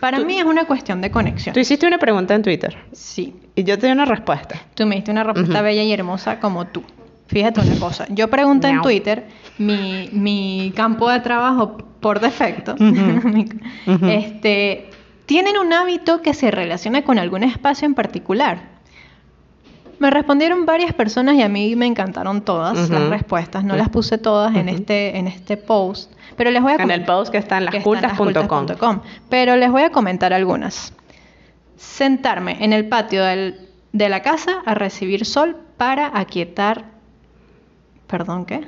Para 0.01 0.17
Tú- 0.17 0.25
mí 0.25 0.37
es 0.37 0.43
una 0.45 0.65
cuestión 0.65 0.99
de 1.01 1.09
conexión. 1.09 1.53
Tú 1.53 1.59
hiciste 1.61 1.87
una 1.87 1.97
pregunta 1.97 2.35
en 2.35 2.41
Twitter 2.43 2.77
Sí, 2.91 3.33
y 3.55 3.63
yo 3.63 3.79
te 3.79 3.87
di 3.87 3.93
una 3.93 4.05
respuesta. 4.05 4.55
Tú 4.73 4.85
me 4.85 4.95
diste 4.95 5.11
una 5.11 5.23
respuesta 5.23 5.61
bella 5.61 5.83
y 5.83 5.93
hermosa 5.93 6.39
como 6.39 6.65
tú. 6.67 6.83
Fíjate 7.27 7.61
una 7.61 7.79
cosa. 7.79 8.05
Yo 8.09 8.27
pregunté 8.29 8.67
en. 8.67 8.81
Twitter 8.81 9.27
mi, 9.57 10.09
mi 10.11 10.73
campo 10.75 11.09
de 11.09 11.21
trabajo 11.21 11.77
por 11.99 12.19
defecto. 12.19 12.75
Este, 14.03 14.89
¿Tienen 15.25 15.57
un 15.57 15.73
hábito 15.73 16.21
que 16.21 16.33
se 16.33 16.51
relaciona 16.51 17.03
con 17.03 17.17
algún 17.17 17.43
espacio 17.43 17.85
en 17.87 17.95
particular? 17.95 18.59
Me 19.99 20.09
respondieron 20.09 20.65
varias 20.65 20.93
personas 20.93 21.35
y 21.35 21.41
a 21.41 21.49
mí 21.49 21.75
me 21.75 21.85
encantaron 21.85 22.41
todas 22.41 22.89
las 22.89 23.09
respuestas. 23.09 23.63
No 23.63 23.75
las 23.75 23.89
puse 23.89 24.17
todas 24.17 24.55
en 24.55 24.67
este 24.69 25.17
en 25.17 25.27
este 25.27 25.57
post, 25.57 26.11
pero 26.35 26.51
les 26.51 26.61
voy 26.61 26.71
a 26.73 26.75
En 26.75 26.81
el 26.81 26.87
comentar- 26.87 27.05
post 27.05 27.31
que 27.31 27.37
está 27.37 27.57
en 27.57 27.65
lascultas.com. 27.65 29.01
Pero 29.29 29.55
les 29.55 29.71
voy 29.71 29.83
a 29.83 29.91
comentar 29.91 30.33
algunas. 30.33 30.93
Sentarme 31.77 32.63
en 32.63 32.73
el 32.73 32.87
patio 32.87 33.23
del- 33.23 33.69
de 33.93 34.09
la 34.09 34.21
casa 34.21 34.61
a 34.65 34.73
recibir 34.73 35.25
sol 35.25 35.55
para 35.77 36.17
aquietar. 36.19 36.85
¿Perdón 38.07 38.45
qué? 38.45 38.67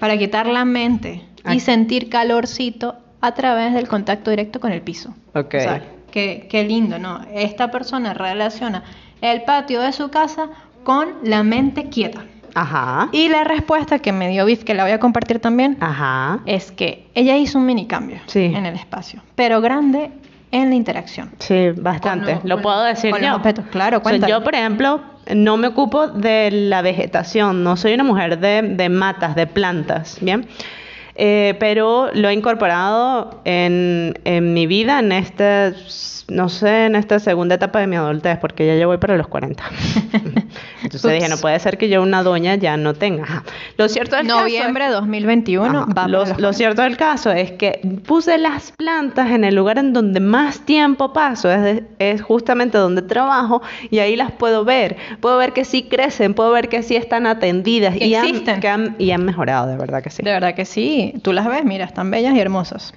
Para 0.00 0.14
aquietar 0.14 0.46
la 0.46 0.64
mente 0.64 1.24
y 1.52 1.60
sentir 1.60 2.08
calorcito 2.10 2.96
a 3.20 3.32
través 3.34 3.72
del 3.74 3.88
contacto 3.88 4.30
directo 4.30 4.60
con 4.60 4.72
el 4.72 4.82
piso. 4.82 5.14
Ok. 5.34 5.54
O 5.56 5.60
sea, 5.60 5.82
qué, 6.10 6.46
qué 6.50 6.64
lindo, 6.64 6.98
¿no? 6.98 7.20
Esta 7.32 7.70
persona 7.70 8.14
relaciona 8.14 8.84
el 9.32 9.42
patio 9.42 9.80
de 9.80 9.92
su 9.92 10.10
casa 10.10 10.48
con 10.84 11.08
la 11.22 11.42
mente 11.42 11.88
quieta. 11.88 12.24
Ajá. 12.54 13.08
Y 13.10 13.28
la 13.30 13.42
respuesta 13.42 13.98
que 13.98 14.12
me 14.12 14.28
dio 14.28 14.44
Viv, 14.44 14.64
que 14.64 14.74
la 14.74 14.84
voy 14.84 14.92
a 14.92 15.00
compartir 15.00 15.40
también, 15.40 15.76
Ajá. 15.80 16.40
es 16.46 16.70
que 16.70 17.08
ella 17.14 17.36
hizo 17.36 17.58
un 17.58 17.66
mini 17.66 17.86
cambio 17.86 18.18
Sí. 18.26 18.44
en 18.44 18.64
el 18.66 18.74
espacio, 18.76 19.22
pero 19.34 19.60
grande 19.60 20.10
en 20.52 20.68
la 20.68 20.76
interacción. 20.76 21.30
Sí, 21.40 21.70
bastante. 21.76 22.34
Con 22.34 22.42
lo- 22.44 22.48
lo 22.50 22.54
con- 22.56 22.62
puedo 22.62 22.82
decir 22.84 23.10
con 23.10 23.20
yo. 23.22 23.28
los 23.30 23.36
objetos, 23.38 23.64
claro, 23.72 23.96
O 23.96 24.00
sea, 24.00 24.02
cuéntalo. 24.04 24.38
yo, 24.38 24.44
por 24.44 24.54
ejemplo, 24.54 25.00
no 25.34 25.56
me 25.56 25.66
ocupo 25.68 26.06
de 26.06 26.50
la 26.52 26.80
vegetación. 26.82 27.64
No 27.64 27.76
soy 27.76 27.94
una 27.94 28.04
mujer 28.04 28.38
de, 28.38 28.62
de 28.62 28.88
matas, 28.88 29.34
de 29.34 29.46
plantas, 29.48 30.18
¿bien? 30.20 30.46
Eh, 31.16 31.54
pero 31.60 32.10
lo 32.12 32.28
he 32.28 32.32
incorporado 32.32 33.40
en, 33.44 34.18
en 34.24 34.52
mi 34.52 34.66
vida, 34.66 34.98
en 34.98 35.12
este, 35.12 35.72
no 36.28 36.48
sé, 36.48 36.86
en 36.86 36.96
esta 36.96 37.18
segunda 37.20 37.54
etapa 37.54 37.78
de 37.80 37.86
mi 37.86 37.94
adultez, 37.96 38.38
porque 38.38 38.66
ya 38.66 38.74
yo 38.76 38.88
voy 38.88 38.98
para 38.98 39.16
los 39.16 39.28
40. 39.28 39.62
Entonces 40.82 41.12
dije, 41.12 41.28
no 41.28 41.36
puede 41.38 41.58
ser 41.60 41.78
que 41.78 41.88
yo 41.88 42.02
una 42.02 42.22
doña 42.22 42.54
ya 42.56 42.76
no 42.76 42.94
tenga. 42.94 43.42
Lo 43.76 43.88
cierto 43.88 44.16
del 44.16 44.26
caso 44.26 44.38
es- 44.46 44.52
Noviembre 44.52 44.88
2021, 44.88 45.78
Ajá. 45.80 45.92
va 45.96 46.08
Lo, 46.08 46.18
lo 46.20 46.24
40. 46.24 46.52
cierto 46.52 46.82
del 46.82 46.96
caso 46.96 47.30
es 47.32 47.52
que 47.52 47.80
puse 48.06 48.36
las 48.38 48.72
plantas 48.72 49.30
en 49.30 49.44
el 49.44 49.54
lugar 49.54 49.78
en 49.78 49.92
donde 49.92 50.20
más 50.20 50.60
tiempo 50.66 51.12
paso, 51.12 51.50
es, 51.50 51.62
de- 51.62 51.84
es 51.98 52.22
justamente 52.22 52.76
donde 52.78 53.02
trabajo 53.02 53.62
y 53.90 53.98
ahí 54.00 54.16
las 54.16 54.32
puedo 54.32 54.64
ver. 54.64 54.96
Puedo 55.20 55.36
ver 55.38 55.52
que 55.52 55.64
sí 55.64 55.84
crecen, 55.84 56.34
puedo 56.34 56.50
ver 56.52 56.68
que 56.68 56.82
sí 56.82 56.96
están 56.96 57.26
atendidas 57.26 57.96
y 57.96 58.14
han, 58.14 58.26
existen. 58.26 58.60
que 58.60 58.68
han- 58.68 58.96
y 58.98 59.10
han 59.10 59.24
mejorado, 59.24 59.66
de 59.68 59.76
verdad 59.76 60.02
que 60.02 60.10
sí. 60.10 60.22
De 60.22 60.32
verdad 60.32 60.54
que 60.54 60.64
sí, 60.64 61.03
tú 61.22 61.32
las 61.32 61.46
ves, 61.46 61.64
mira, 61.64 61.84
están 61.84 62.10
bellas 62.10 62.34
y 62.34 62.40
hermosas. 62.40 62.94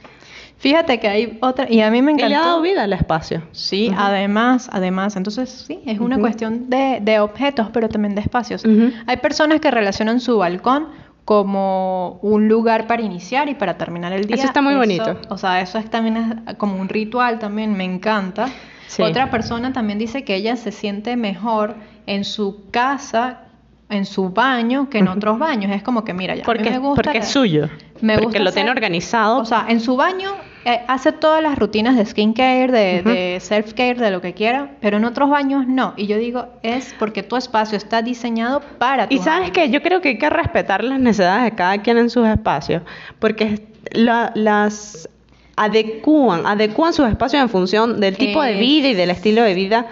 Fíjate 0.59 0.99
que 0.99 1.07
hay 1.07 1.37
otra, 1.41 1.67
y 1.69 1.81
a 1.81 1.91
mí 1.91 2.01
me 2.01 2.13
Y 2.13 2.15
le 2.15 2.23
ha 2.23 2.27
encantó. 2.27 2.47
dado 2.47 2.61
vida 2.61 2.83
al 2.83 2.93
espacio. 2.93 3.43
Sí, 3.51 3.91
además, 3.95 4.69
además, 4.73 5.15
entonces 5.15 5.65
sí, 5.67 5.81
es 5.85 5.99
una 5.99 6.17
cuestión 6.19 6.67
de, 6.69 6.97
de 7.01 7.19
objetos, 7.19 7.67
pero 7.71 7.89
también 7.89 8.15
de 8.15 8.21
espacios. 8.21 8.63
Hay 9.05 9.17
personas 9.17 9.59
que 9.59 9.69
relacionan 9.69 10.19
su 10.19 10.37
balcón 10.39 10.87
como 11.25 12.19
un 12.21 12.47
lugar 12.47 12.87
para 12.87 13.01
iniciar 13.03 13.49
y 13.49 13.53
para 13.55 13.77
terminar 13.77 14.13
el 14.13 14.25
día. 14.25 14.37
Eso 14.37 14.45
está 14.45 14.61
muy 14.61 14.75
bonito. 14.75 15.19
O 15.29 15.37
sea, 15.37 15.61
eso 15.61 15.77
es 15.77 15.89
también 15.89 16.41
es 16.47 16.55
como 16.55 16.79
un 16.79 16.89
ritual 16.89 17.37
también, 17.37 17.73
me 17.77 17.83
encanta. 17.83 18.47
Sí. 18.87 19.03
Otra 19.03 19.29
persona 19.29 19.73
también 19.73 19.99
dice 19.99 20.23
que 20.23 20.35
ella 20.35 20.55
se 20.55 20.71
siente 20.71 21.17
mejor 21.17 21.75
en 22.05 22.23
su 22.23 22.63
casa, 22.71 23.41
en 23.89 24.05
su 24.05 24.29
baño, 24.29 24.89
que 24.89 24.97
en 24.99 25.07
otros 25.07 25.39
baños. 25.39 25.71
Es 25.71 25.81
como 25.83 26.03
que, 26.03 26.13
mira, 26.13 26.35
ya, 26.35 26.41
a 26.41 26.43
mí 26.43 26.45
Porque, 26.45 26.69
me 26.71 26.77
gusta 26.79 26.95
porque 27.03 27.11
que- 27.19 27.25
es 27.25 27.27
suyo. 27.31 27.69
me 28.01 28.13
porque 28.15 28.25
gusta 28.25 28.39
lo 28.43 28.51
tiene 28.51 28.69
organizado. 28.71 29.39
O 29.39 29.45
sea, 29.45 29.65
en 29.69 29.79
su 29.79 29.95
baño 29.95 30.31
eh, 30.65 30.81
hace 30.89 31.13
todas 31.13 31.41
las 31.41 31.57
rutinas 31.57 31.95
de 31.95 32.05
skincare, 32.05 32.67
de, 32.69 33.01
de 33.01 33.37
self-care, 33.39 33.95
de 33.95 34.11
lo 34.11 34.19
que 34.19 34.33
quiera, 34.33 34.71
pero 34.81 34.97
en 34.97 35.05
otros 35.05 35.29
baños 35.29 35.65
no. 35.67 35.93
Y 35.95 36.07
yo 36.07 36.17
digo, 36.17 36.47
es 36.63 36.93
porque 36.99 37.23
tu 37.23 37.37
espacio 37.37 37.77
está 37.77 38.01
diseñado 38.01 38.61
para 38.77 39.07
Y 39.09 39.19
sabes 39.19 39.51
que 39.51 39.69
yo 39.69 39.81
creo 39.81 40.01
que 40.01 40.09
hay 40.09 40.17
que 40.17 40.29
respetar 40.29 40.83
las 40.83 40.99
necesidades 40.99 41.45
de 41.45 41.51
cada 41.55 41.77
quien 41.77 41.97
en 41.97 42.09
sus 42.09 42.27
espacios, 42.27 42.81
porque 43.19 43.67
la- 43.93 44.33
las 44.35 45.07
adecúan, 45.55 46.45
adecúan 46.45 46.93
sus 46.93 47.07
espacios 47.07 47.41
en 47.41 47.49
función 47.49 47.99
del 47.99 48.15
tipo 48.17 48.41
de 48.43 48.53
vida 48.55 48.89
y 48.89 48.93
del 48.93 49.09
estilo 49.09 49.41
de 49.43 49.53
vida 49.53 49.87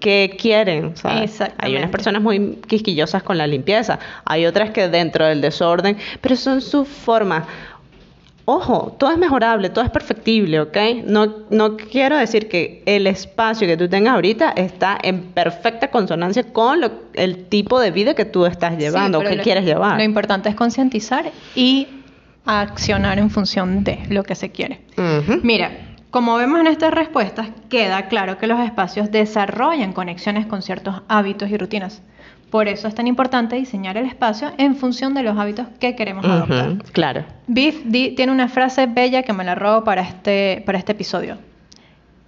que 0.00 0.36
quieren. 0.38 0.96
¿sabes? 0.96 1.40
Hay 1.58 1.76
unas 1.76 1.90
personas 1.90 2.20
muy 2.22 2.58
quisquillosas 2.66 3.22
con 3.22 3.38
la 3.38 3.46
limpieza, 3.46 3.98
hay 4.24 4.46
otras 4.46 4.70
que 4.70 4.88
dentro 4.88 5.26
del 5.26 5.40
desorden, 5.40 5.96
pero 6.20 6.36
son 6.36 6.60
sus 6.60 6.86
formas. 6.88 7.44
Ojo, 8.46 8.94
todo 8.98 9.10
es 9.10 9.16
mejorable, 9.16 9.70
todo 9.70 9.82
es 9.84 9.90
perfectible, 9.90 10.60
¿ok? 10.60 10.76
No, 11.06 11.32
no 11.48 11.78
quiero 11.78 12.18
decir 12.18 12.46
que 12.50 12.82
el 12.84 13.06
espacio 13.06 13.66
que 13.66 13.78
tú 13.78 13.88
tengas 13.88 14.12
ahorita 14.16 14.50
está 14.54 14.98
en 15.02 15.22
perfecta 15.32 15.88
consonancia 15.88 16.42
con 16.52 16.82
lo- 16.82 16.90
el 17.14 17.46
tipo 17.46 17.80
de 17.80 17.90
vida 17.90 18.12
que 18.12 18.26
tú 18.26 18.44
estás 18.44 18.76
llevando 18.76 19.16
o 19.16 19.20
pero 19.22 19.30
que 19.30 19.36
lo- 19.38 19.42
quieres 19.42 19.64
llevar. 19.64 19.96
Lo 19.96 20.04
importante 20.04 20.50
es 20.50 20.54
concientizar 20.54 21.32
y 21.54 21.88
accionar 22.44 23.18
en 23.18 23.30
función 23.30 23.82
de 23.82 24.00
lo 24.10 24.24
que 24.24 24.34
se 24.34 24.50
quiere. 24.50 24.82
Ujú. 24.98 25.40
Mira, 25.42 25.70
como 26.14 26.36
vemos 26.36 26.60
en 26.60 26.68
estas 26.68 26.94
respuestas, 26.94 27.48
queda 27.68 28.06
claro 28.06 28.38
que 28.38 28.46
los 28.46 28.60
espacios 28.60 29.10
desarrollan 29.10 29.92
conexiones 29.92 30.46
con 30.46 30.62
ciertos 30.62 31.02
hábitos 31.08 31.50
y 31.50 31.56
rutinas. 31.58 32.02
Por 32.52 32.68
eso 32.68 32.86
es 32.86 32.94
tan 32.94 33.08
importante 33.08 33.56
diseñar 33.56 33.96
el 33.96 34.06
espacio 34.06 34.52
en 34.56 34.76
función 34.76 35.12
de 35.14 35.24
los 35.24 35.36
hábitos 35.36 35.66
que 35.80 35.96
queremos 35.96 36.24
adoptar. 36.24 36.76
Claro. 36.92 37.24
Biff 37.48 37.82
di- 37.84 38.12
tiene 38.14 38.30
una 38.30 38.46
frase 38.46 38.86
bella 38.86 39.24
que 39.24 39.32
me 39.32 39.42
la 39.42 39.56
robo 39.56 39.82
para 39.82 40.02
este, 40.02 40.62
para 40.64 40.78
este 40.78 40.92
episodio. 40.92 41.36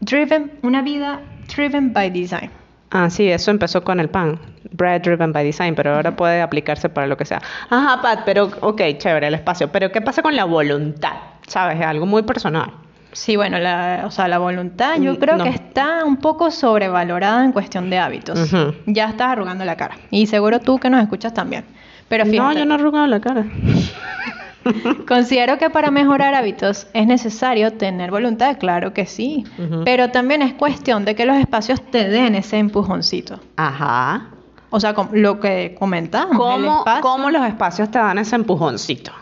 Driven, 0.01 0.51
una 0.63 0.83
vida 0.83 1.21
driven 1.55 1.93
by 1.93 2.11
design. 2.11 2.51
Ah, 2.91 3.09
sí, 3.09 3.31
eso 3.31 3.53
empezó 3.53 3.85
con 3.85 4.01
el 4.01 4.09
pan. 4.09 4.41
Bread 4.73 5.03
driven 5.03 5.33
by 5.33 5.45
design, 5.45 5.77
pero 5.77 5.95
ahora 5.95 6.17
puede 6.17 6.43
aplicarse 6.43 6.89
para 6.89 7.07
lo 7.07 7.17
que 7.17 7.25
sea. 7.25 7.41
Ajá, 7.71 8.03
Pat, 8.03 8.23
pero, 8.25 8.51
ok, 8.63 8.83
chévere 8.99 9.29
el 9.29 9.35
espacio. 9.35 9.69
Pero, 9.71 9.93
¿qué 9.93 10.01
pasa 10.01 10.23
con 10.23 10.35
la 10.35 10.45
voluntad? 10.45 11.13
¿Sabes? 11.47 11.79
Es 11.79 11.87
algo 11.87 12.05
muy 12.05 12.23
personal. 12.25 12.73
Sí, 13.17 13.35
bueno, 13.37 13.59
la, 13.59 14.03
o 14.07 14.11
sea, 14.11 14.29
la 14.29 14.37
voluntad 14.39 14.97
yo 15.01 15.15
Mm, 15.15 15.17
creo 15.17 15.37
no. 15.39 15.45
que 15.45 15.51
está 15.51 16.05
un 16.05 16.19
poco 16.19 16.51
sobrevalorada 16.51 17.45
en 17.45 17.53
cuestión 17.53 17.89
de 17.89 17.99
hábitos. 17.99 18.53
Ya 18.85 19.07
estás 19.09 19.29
arrugando 19.29 19.65
la 19.65 19.75
cara. 19.77 19.97
Y 20.11 20.27
seguro 20.27 20.61
tú 20.61 20.79
que 20.79 20.91
nos 20.91 21.01
escuchas 21.03 21.33
también. 21.33 21.65
Pero 22.09 22.25
No, 22.27 22.31
fíjate, 22.31 22.59
yo 22.59 22.65
no 22.67 22.75
he 22.75 22.79
arrugado 22.79 23.07
la 23.07 23.21
cara. 23.21 23.45
considero 25.09 25.59
que 25.59 25.71
para 25.71 25.91
mejorar 25.91 26.35
hábitos 26.35 26.89
es 26.93 27.07
necesario 27.07 27.73
tener 27.75 28.11
voluntad, 28.11 28.59
claro 28.59 28.93
que 28.93 29.07
sí. 29.07 29.45
Pero 29.85 30.11
también 30.11 30.43
es 30.43 30.55
cuestión 30.55 31.05
de 31.05 31.15
que 31.15 31.25
los 31.25 31.37
espacios 31.37 31.81
te 31.91 32.09
den 32.09 32.35
ese 32.35 32.59
empujoncito. 32.59 33.41
Ajá. 33.57 34.27
O 34.71 34.81
sea, 34.81 34.95
lo 35.13 35.39
que 35.41 35.75
comentamos. 35.79 36.33
el 36.33 36.37
¿Cómo, 36.39 36.79
espacio- 36.81 37.01
¿Cómo 37.03 37.31
los 37.31 37.47
espacios 37.47 37.91
te 37.91 37.99
dan 37.99 38.19
ese 38.19 38.35
empujoncito? 38.37 39.13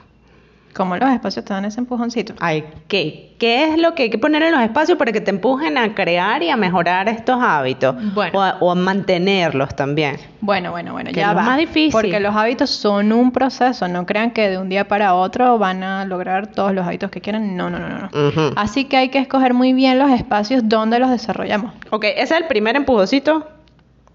¿Cómo 0.74 0.96
los 0.96 1.08
espacios 1.10 1.44
te 1.44 1.54
dan 1.54 1.64
ese 1.64 1.80
empujoncito? 1.80 2.34
Ay, 2.40 2.64
¿qué? 2.88 3.34
¿Qué 3.38 3.64
es 3.72 3.78
lo 3.78 3.94
que 3.94 4.04
hay 4.04 4.10
que 4.10 4.18
poner 4.18 4.42
en 4.42 4.52
los 4.52 4.60
espacios 4.62 4.96
para 4.98 5.12
que 5.12 5.20
te 5.20 5.30
empujen 5.30 5.76
a 5.78 5.94
crear 5.94 6.42
y 6.42 6.50
a 6.50 6.56
mejorar 6.56 7.08
estos 7.08 7.38
hábitos? 7.42 7.94
Bueno. 8.14 8.38
O, 8.38 8.42
a, 8.42 8.56
o 8.60 8.70
a 8.70 8.74
mantenerlos 8.74 9.74
también. 9.76 10.16
Bueno, 10.40 10.70
bueno, 10.70 10.92
bueno, 10.92 11.10
Que 11.10 11.16
ya 11.20 11.30
es 11.32 11.36
va. 11.36 11.42
más 11.42 11.58
difícil. 11.58 11.92
Porque 11.92 12.20
los 12.20 12.34
hábitos 12.34 12.70
son 12.70 13.12
un 13.12 13.32
proceso. 13.32 13.86
No 13.88 14.04
crean 14.06 14.30
que 14.32 14.48
de 14.50 14.58
un 14.58 14.68
día 14.68 14.86
para 14.88 15.14
otro 15.14 15.58
van 15.58 15.82
a 15.82 16.04
lograr 16.04 16.46
todos 16.48 16.72
los 16.72 16.86
hábitos 16.86 17.10
que 17.10 17.20
quieran. 17.20 17.56
No, 17.56 17.70
no, 17.70 17.78
no, 17.78 17.88
no. 17.88 18.10
Así 18.56 18.84
que 18.86 18.96
hay 18.96 19.08
que 19.10 19.18
escoger 19.18 19.54
muy 19.54 19.72
bien 19.72 19.98
los 19.98 20.10
espacios 20.10 20.62
donde 20.68 20.98
los 20.98 21.10
desarrollamos. 21.10 21.72
Ok, 21.90 22.04
ese 22.04 22.22
es 22.34 22.40
el 22.40 22.46
primer 22.46 22.76
empujoncito 22.76 23.46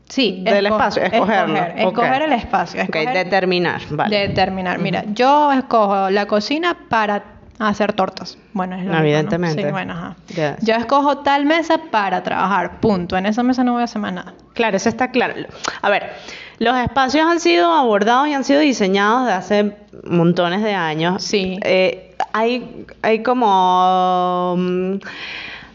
Sí, 0.09 0.41
del 0.43 0.65
esco- 0.65 0.73
espacio, 0.73 1.03
escogerlo. 1.03 1.59
Escoger, 1.77 2.21
el 2.23 2.33
espacio. 2.33 2.83
Ok, 2.83 2.95
determinar. 3.13 3.81
Vale. 3.91 4.27
Determinar. 4.27 4.79
Mira, 4.79 5.03
yo 5.13 5.51
escojo 5.51 6.09
la 6.09 6.25
cocina 6.25 6.75
para 6.89 7.23
hacer 7.59 7.93
tortas. 7.93 8.37
Bueno, 8.53 8.75
es 8.75 8.79
lo 8.81 8.85
mismo, 8.87 8.99
¿no? 8.99 9.05
Evidentemente. 9.05 9.63
Sí, 9.63 9.69
bueno, 9.71 9.93
ajá. 9.93 10.15
Yes. 10.29 10.65
Yo 10.65 10.73
escojo 10.75 11.19
tal 11.19 11.45
mesa 11.45 11.79
para 11.91 12.23
trabajar. 12.23 12.79
Punto. 12.79 13.17
En 13.17 13.25
esa 13.27 13.43
mesa 13.43 13.63
no 13.63 13.73
voy 13.73 13.81
a 13.81 13.85
hacer 13.85 14.01
más 14.01 14.13
nada. 14.13 14.33
Claro, 14.53 14.77
eso 14.77 14.89
está 14.89 15.11
claro. 15.11 15.35
A 15.81 15.89
ver, 15.89 16.09
los 16.57 16.75
espacios 16.77 17.25
han 17.27 17.39
sido 17.39 17.71
abordados 17.71 18.27
y 18.29 18.33
han 18.33 18.43
sido 18.43 18.61
diseñados 18.61 19.27
de 19.27 19.33
hace 19.33 19.75
montones 20.05 20.63
de 20.63 20.73
años. 20.73 21.23
Sí. 21.23 21.59
Eh, 21.63 22.15
hay, 22.33 22.85
hay 23.03 23.21
como, 23.23 24.55
mm, 24.57 24.95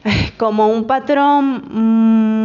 como 0.37 0.68
un 0.68 0.87
patrón 0.87 1.64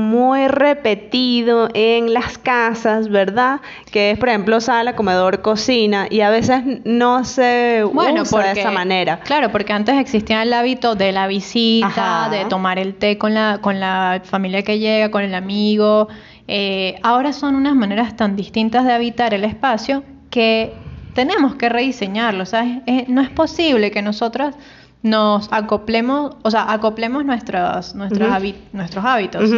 muy 0.09 0.47
repetido 0.47 1.69
en 1.73 2.13
las 2.13 2.37
casas, 2.37 3.09
¿verdad? 3.09 3.61
Que 3.91 4.11
es, 4.11 4.19
por 4.19 4.29
ejemplo, 4.29 4.61
sala, 4.61 4.95
comedor, 4.95 5.41
cocina, 5.41 6.07
y 6.09 6.21
a 6.21 6.29
veces 6.29 6.63
no 6.85 7.25
se 7.25 7.83
Bueno, 7.93 8.21
usa 8.21 8.37
porque, 8.37 8.53
de 8.53 8.59
esa 8.61 8.71
manera. 8.71 9.19
Claro, 9.21 9.51
porque 9.51 9.73
antes 9.73 9.97
existía 9.97 10.43
el 10.43 10.53
hábito 10.53 10.95
de 10.95 11.11
la 11.11 11.27
visita, 11.27 11.87
Ajá. 12.25 12.29
de 12.29 12.45
tomar 12.45 12.79
el 12.79 12.95
té 12.95 13.17
con 13.17 13.33
la, 13.33 13.59
con 13.61 13.79
la 13.79 14.21
familia 14.23 14.63
que 14.63 14.79
llega, 14.79 15.11
con 15.11 15.23
el 15.23 15.35
amigo. 15.35 16.07
Eh, 16.47 16.95
ahora 17.03 17.33
son 17.33 17.55
unas 17.55 17.75
maneras 17.75 18.15
tan 18.15 18.35
distintas 18.35 18.85
de 18.85 18.93
habitar 18.93 19.33
el 19.33 19.43
espacio 19.43 20.03
que 20.29 20.73
tenemos 21.13 21.55
que 21.55 21.69
rediseñarlo. 21.69 22.45
¿sabes? 22.45 22.77
Eh, 22.85 23.05
no 23.07 23.21
es 23.21 23.29
posible 23.29 23.91
que 23.91 24.01
nosotros 24.01 24.55
nos 25.01 25.47
acoplemos, 25.51 26.35
o 26.43 26.51
sea, 26.51 26.71
acoplemos 26.71 27.23
nuestros, 27.25 27.95
nuestros, 27.95 28.27
Ujú. 28.29 28.37
habi- 28.37 28.55
nuestros 28.73 29.05
hábitos 29.05 29.49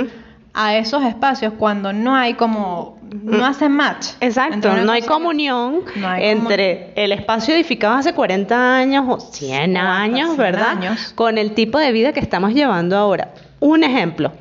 a 0.53 0.75
esos 0.75 1.03
espacios 1.03 1.53
cuando 1.57 1.93
no 1.93 2.13
hay 2.15 2.33
como, 2.33 2.99
no 3.23 3.45
hace 3.45 3.69
match. 3.69 4.07
Exacto, 4.19 4.73
no 4.83 4.91
hay 4.91 5.01
comunión 5.01 5.79
No 5.95 6.07
hay 6.09 6.25
entre 6.25 6.91
el 6.95 7.11
espacio 7.13 7.55
edificado 7.55 7.95
hace 7.95 8.13
40 8.13 8.75
años 8.77 9.05
o 9.07 9.19
100 9.19 9.75
O 9.75 9.79
hasta 9.79 9.97
años, 10.01 10.25
100 10.35 10.37
¿verdad? 10.37 10.69
años. 10.77 11.13
Con 11.15 11.37
el 11.37 11.53
tipo 11.53 11.79
de 11.79 11.91
vida 11.91 12.11
que 12.13 12.19
estamos 12.19 12.53
llevando 12.53 12.97
ahora. 12.97 13.33
Un 13.59 13.83
ejemplo. 13.83 14.31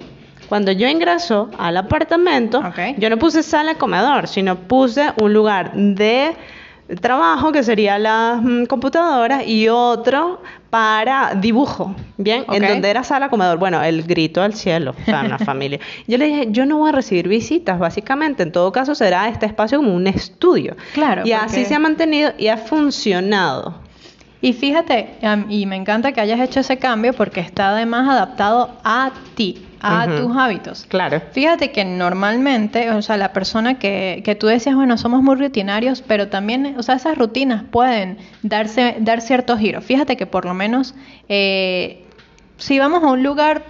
Cuando 0.49 0.73
yo 0.73 0.89
ingreso 0.89 1.49
al 1.59 1.77
apartamento, 1.77 2.61
yo 2.99 3.09
no 3.09 3.17
puse 3.19 3.45
sala 3.45 3.77
comedor, 3.77 4.27
sino 4.27 4.57
puse 4.57 5.13
un 5.23 5.33
lugar 5.33 5.73
de 5.75 6.35
trabajo 7.01 7.53
que 7.53 7.63
sería 7.63 7.99
las 8.01 8.43
mm, 8.43 8.65
computadoras 8.65 9.47
y 9.47 9.69
otro 9.69 10.43
para 10.71 11.35
dibujo, 11.35 11.95
¿bien? 12.17 12.45
En 12.53 12.67
donde 12.67 12.89
era 12.89 13.03
sala 13.03 13.29
comedor, 13.29 13.59
bueno, 13.59 13.83
el 13.83 14.05
grito 14.05 14.41
al 14.41 14.55
cielo, 14.55 14.95
o 15.01 15.05
sea, 15.05 15.23
una 15.23 15.39
familia. 15.45 15.81
Yo 16.07 16.17
le 16.17 16.27
dije, 16.27 16.49
yo 16.51 16.65
no 16.65 16.79
voy 16.79 16.91
a 16.91 16.93
recibir 16.93 17.29
visitas, 17.29 17.79
básicamente, 17.79 18.45
en 18.45 18.53
todo 18.53 18.71
caso 18.71 18.95
será 18.95 19.29
este 19.29 19.47
espacio 19.47 19.79
como 19.79 19.95
un 19.95 20.07
estudio. 20.07 20.77
Claro, 20.95 21.27
Y 21.27 21.33
así 21.33 21.65
se 21.65 21.75
ha 21.75 21.81
mantenido 21.81 22.33
y 22.39 22.47
ha 22.49 22.57
funcionado. 22.57 23.75
Y 24.43 24.55
fíjate, 24.55 25.19
y 25.51 25.67
me 25.67 25.77
encanta 25.77 26.13
que 26.13 26.21
hayas 26.21 26.41
hecho 26.41 26.61
ese 26.61 26.79
cambio 26.79 27.13
porque 27.13 27.41
está 27.41 27.71
además 27.71 28.09
adaptado 28.09 28.71
a 28.85 29.11
ti, 29.35 29.67
a 29.81 30.07
tus 30.07 30.37
hábitos. 30.37 30.87
Claro. 30.89 31.21
Fíjate 31.33 31.73
que 31.73 31.85
normalmente, 31.85 32.91
o 32.91 33.03
sea, 33.03 33.17
la 33.17 33.33
persona 33.33 33.79
que, 33.79 34.23
que 34.25 34.35
tú 34.35 34.47
decías, 34.47 34.75
bueno, 34.75 34.99
somos 34.99 35.23
muy 35.23 35.37
rutinarios, 35.37 36.03
pero 36.03 36.29
también, 36.29 36.75
o 36.79 36.83
sea, 36.83 36.97
esas 36.97 37.17
rutinas 37.17 37.65
pueden 37.71 38.19
darse, 38.43 38.97
dar 39.01 39.21
ciertos 39.21 39.59
giros. 39.59 39.85
Fíjate 39.85 40.17
que 40.17 40.27
por 40.27 40.45
lo 40.45 40.55
menos, 40.55 40.95
eh, 41.29 42.05
si 42.57 42.79
vamos 42.79 43.03
a 43.03 43.09
un 43.09 43.23
lugar, 43.23 43.63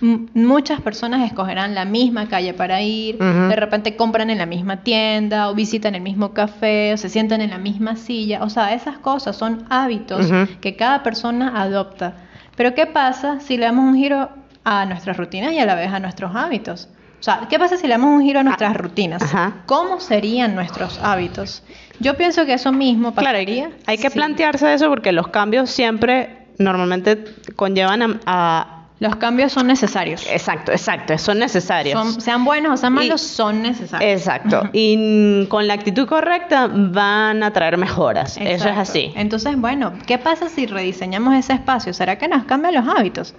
muchas 0.00 0.80
personas 0.80 1.26
escogerán 1.26 1.74
la 1.74 1.84
misma 1.84 2.28
calle 2.28 2.54
para 2.54 2.80
ir, 2.80 3.18
de 3.18 3.56
repente 3.56 3.96
compran 3.96 4.30
en 4.30 4.38
la 4.38 4.46
misma 4.46 4.78
tienda, 4.78 5.50
o 5.50 5.54
visitan 5.54 5.94
el 5.94 6.00
mismo 6.00 6.32
café, 6.32 6.94
o 6.94 6.96
se 6.96 7.08
sientan 7.08 7.40
en 7.40 7.50
la 7.50 7.58
misma 7.58 7.96
silla. 7.96 8.42
O 8.42 8.48
sea, 8.48 8.72
esas 8.74 8.98
cosas 8.98 9.36
son 9.36 9.64
hábitos 9.68 10.30
que 10.60 10.76
cada 10.76 11.02
persona 11.02 11.60
adopta. 11.60 12.14
Pero 12.56 12.74
¿qué 12.74 12.86
pasa 12.86 13.40
si 13.40 13.56
le 13.56 13.66
damos 13.66 13.84
un 13.84 13.96
giro 13.96 14.30
a 14.64 14.84
nuestras 14.86 15.16
rutinas 15.16 15.52
y 15.52 15.58
a 15.58 15.66
la 15.66 15.74
vez 15.74 15.92
a 15.92 15.98
nuestros 16.00 16.34
hábitos? 16.34 16.88
O 17.18 17.22
sea, 17.22 17.46
¿qué 17.50 17.58
pasa 17.58 17.76
si 17.76 17.82
le 17.86 17.90
damos 17.94 18.14
un 18.16 18.22
giro 18.22 18.40
a 18.40 18.42
nuestras 18.42 18.74
rutinas? 18.76 19.20
Ah, 19.22 19.26
ajá. 19.26 19.52
¿Cómo 19.66 20.00
serían 20.00 20.54
nuestros 20.54 20.98
hábitos? 21.02 21.62
Yo 21.98 22.16
pienso 22.16 22.46
que 22.46 22.54
eso 22.54 22.72
mismo 22.72 23.12
Claro, 23.12 23.36
pasaría. 23.36 23.66
hay, 23.66 23.72
hay 23.86 23.98
que 23.98 24.10
plantearse 24.10 24.72
eso 24.72 24.88
porque 24.88 25.12
los 25.12 25.28
cambios 25.28 25.70
siempre 25.70 26.46
normalmente 26.58 27.22
conllevan 27.56 28.02
a- 28.02 28.20
a 28.26 28.76
Los 29.00 29.16
cambios 29.16 29.52
son 29.52 29.66
necesarios. 29.66 30.26
Exacto, 30.30 30.72
exacto, 30.72 31.16
son 31.16 31.38
necesarios. 31.38 31.98
Son- 31.98 32.20
sean 32.20 32.44
buenos 32.44 32.72
o 32.74 32.76
sean 32.76 32.92
malos, 32.92 33.22
Y- 33.22 33.28
son 33.34 33.62
necesarios. 33.62 34.10
Exacto. 34.20 34.68
Y 34.74 35.46
con 35.48 35.66
la 35.66 35.72
actitud 35.72 36.06
correcta 36.06 36.68
van 36.70 37.42
a 37.42 37.50
traer 37.50 37.78
mejoras. 37.78 38.36
Eso 38.38 38.68
es 38.68 38.76
así. 38.76 39.10
Entonces, 39.16 39.56
bueno, 39.58 39.94
¿qué 40.06 40.18
pasa 40.18 40.50
si 40.50 40.66
rediseñamos 40.66 41.34
ese 41.34 41.54
espacio? 41.54 41.94
¿Será 41.94 42.18
que 42.18 42.28
nos 42.28 42.44
cambian 42.44 42.74
los 42.74 42.86
hábitos? 42.94 43.34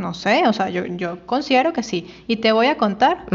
No 0.00 0.14
sé, 0.14 0.44
o 0.48 0.52
sea, 0.54 0.70
yo, 0.70 0.86
yo 0.86 1.18
considero 1.26 1.74
que 1.74 1.82
sí. 1.82 2.06
Y 2.26 2.36
te 2.36 2.52
voy 2.52 2.68
a 2.68 2.78
contar 2.78 3.26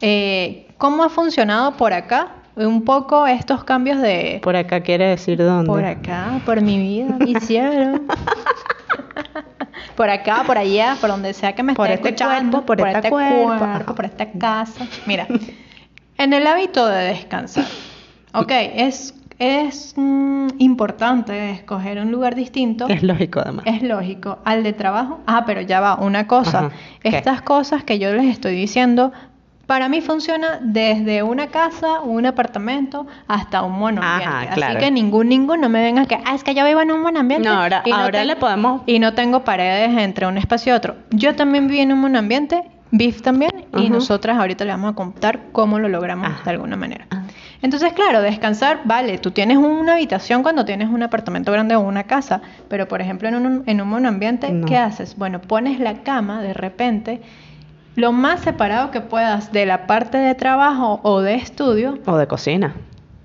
eh, 0.00 0.68
cómo 0.78 1.02
ha 1.02 1.08
funcionado 1.08 1.76
por 1.76 1.92
acá 1.92 2.28
un 2.54 2.84
poco 2.84 3.26
estos 3.26 3.64
cambios 3.64 4.00
de... 4.00 4.40
Por 4.42 4.54
acá 4.54 4.80
quiere 4.80 5.06
decir 5.08 5.38
dónde. 5.38 5.66
Por 5.66 5.84
acá, 5.84 6.40
por 6.46 6.60
mi 6.60 6.78
vida, 6.78 7.16
mi 7.18 7.34
cielo. 7.40 8.00
por 9.96 10.08
acá, 10.08 10.44
por 10.46 10.56
allá, 10.56 10.96
por 11.00 11.10
donde 11.10 11.34
sea 11.34 11.52
que 11.54 11.64
me 11.64 11.74
Por 11.74 11.90
esté 11.90 12.10
este 12.10 12.24
escuchando, 12.24 12.62
cuerpo, 12.64 12.84
por 12.84 12.88
este 12.88 13.10
cuerpo, 13.10 13.52
ajá. 13.52 13.84
por 13.94 14.04
esta 14.04 14.30
casa. 14.30 14.86
Mira, 15.06 15.26
en 16.16 16.32
el 16.32 16.46
hábito 16.46 16.86
de 16.86 17.04
descansar, 17.04 17.66
ok, 18.34 18.50
es, 18.52 19.14
es 19.38 19.94
mm, 19.96 20.48
importante 20.58 21.50
escoger 21.50 21.98
un 21.98 22.10
lugar 22.10 22.34
distinto. 22.34 22.88
Es 22.88 23.02
lógico, 23.02 23.40
además. 23.40 23.64
Es 23.66 23.82
lógico. 23.82 24.38
Al 24.44 24.62
de 24.62 24.72
trabajo. 24.72 25.20
Ah, 25.26 25.44
pero 25.46 25.60
ya 25.60 25.80
va, 25.80 25.96
una 25.96 26.26
cosa. 26.26 26.70
Estas 27.02 27.42
cosas 27.42 27.84
que 27.84 27.98
yo 27.98 28.12
les 28.14 28.26
estoy 28.26 28.54
diciendo, 28.54 29.12
para 29.66 29.88
mí 29.88 30.00
funciona 30.00 30.58
desde 30.62 31.22
una 31.22 31.48
casa, 31.48 32.00
un 32.00 32.26
apartamento, 32.26 33.06
hasta 33.28 33.62
un 33.62 33.78
monoambiente. 33.78 34.48
Claro. 34.54 34.78
Así 34.78 34.84
que 34.86 34.90
ningún 34.90 35.28
ningún 35.28 35.60
no 35.60 35.68
me 35.68 35.82
venga 35.82 36.06
que, 36.06 36.16
ah, 36.24 36.34
es 36.34 36.42
que 36.42 36.54
yo 36.54 36.64
vivo 36.64 36.80
en 36.80 36.90
un 36.90 37.02
monoambiente. 37.02 37.48
No, 37.48 37.54
ahora- 37.60 37.82
y 37.84 37.90
ahora 37.92 38.24
le 38.24 38.34
podemos- 38.36 38.82
Y 38.86 38.98
no 38.98 39.14
tengo 39.14 39.44
paredes 39.44 39.96
entre 39.98 40.26
un 40.26 40.38
espacio 40.38 40.72
y 40.72 40.76
otro. 40.76 40.96
Yo 41.10 41.36
también 41.36 41.68
viví 41.68 41.80
en 41.80 41.92
un 41.92 42.00
monoambiente, 42.00 42.62
Biff 42.90 43.20
también, 43.20 43.66
y 43.76 43.90
nosotras 43.90 44.38
ahorita 44.38 44.64
le 44.64 44.70
vamos 44.72 44.92
a 44.92 44.94
contar 44.94 45.40
cómo 45.52 45.78
lo 45.78 45.88
logramos 45.90 46.26
Ajá. 46.26 46.44
de 46.44 46.50
alguna 46.50 46.76
manera. 46.76 47.06
Ajá. 47.10 47.24
Entonces, 47.60 47.92
claro, 47.92 48.22
descansar, 48.22 48.80
vale, 48.84 49.18
tú 49.18 49.32
tienes 49.32 49.56
una 49.56 49.94
habitación 49.94 50.42
cuando 50.42 50.64
tienes 50.64 50.88
un 50.88 51.02
apartamento 51.02 51.50
grande 51.50 51.74
o 51.74 51.80
una 51.80 52.04
casa, 52.04 52.40
pero 52.68 52.86
por 52.86 53.00
ejemplo 53.00 53.26
en 53.28 53.34
un, 53.34 53.62
en 53.66 53.80
un 53.80 53.88
monoambiente, 53.88 54.50
No. 54.52 54.66
¿qué 54.66 54.76
haces? 54.76 55.16
Bueno, 55.16 55.40
pones 55.40 55.80
la 55.80 56.02
cama 56.02 56.40
de 56.40 56.54
repente 56.54 57.20
lo 57.96 58.12
más 58.12 58.40
separado 58.40 58.92
que 58.92 59.00
puedas 59.00 59.50
de 59.50 59.66
la 59.66 59.88
parte 59.88 60.18
de 60.18 60.36
trabajo 60.36 61.00
o 61.02 61.20
de 61.20 61.34
estudio, 61.34 61.98
O 62.06 62.16
de 62.16 62.28
cocina. 62.28 62.74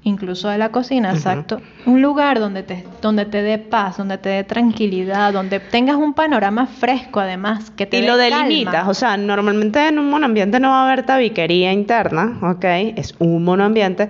Incluso 0.05 0.50
de 0.50 0.57
la 0.57 0.69
cocina, 0.69 1.12
exacto. 1.12 1.62
Un 1.86 2.01
lugar 2.01 2.39
donde 2.39 2.63
te, 2.63 2.86
donde 3.01 3.25
te 3.25 3.41
dé 3.41 3.57
paz, 3.57 3.98
donde 3.98 4.17
te 4.17 4.29
dé 4.29 4.43
tranquilidad, 4.43 5.31
donde 5.33 5.60
tengas 5.60 5.95
un 5.95 6.13
panorama 6.13 6.65
fresco 6.67 7.19
además, 7.19 7.72
que 7.72 7.86
te 7.86 7.98
Y 7.98 8.01
dé 8.01 8.07
lo 8.07 8.17
calma. 8.17 8.43
delimitas, 8.43 8.88
o 8.88 8.93
sea, 8.93 9.15
normalmente 9.17 9.88
en 9.88 10.00
un 10.00 10.10
monoambiente 10.10 10.60
no 10.60 10.69
va 10.69 10.81
a 10.81 10.86
haber 10.91 11.05
tabiquería 11.05 11.72
interna, 11.72 12.38
¿ok? 12.41 12.65
Es 12.98 13.15
un 13.19 13.43
monoambiente, 13.43 14.10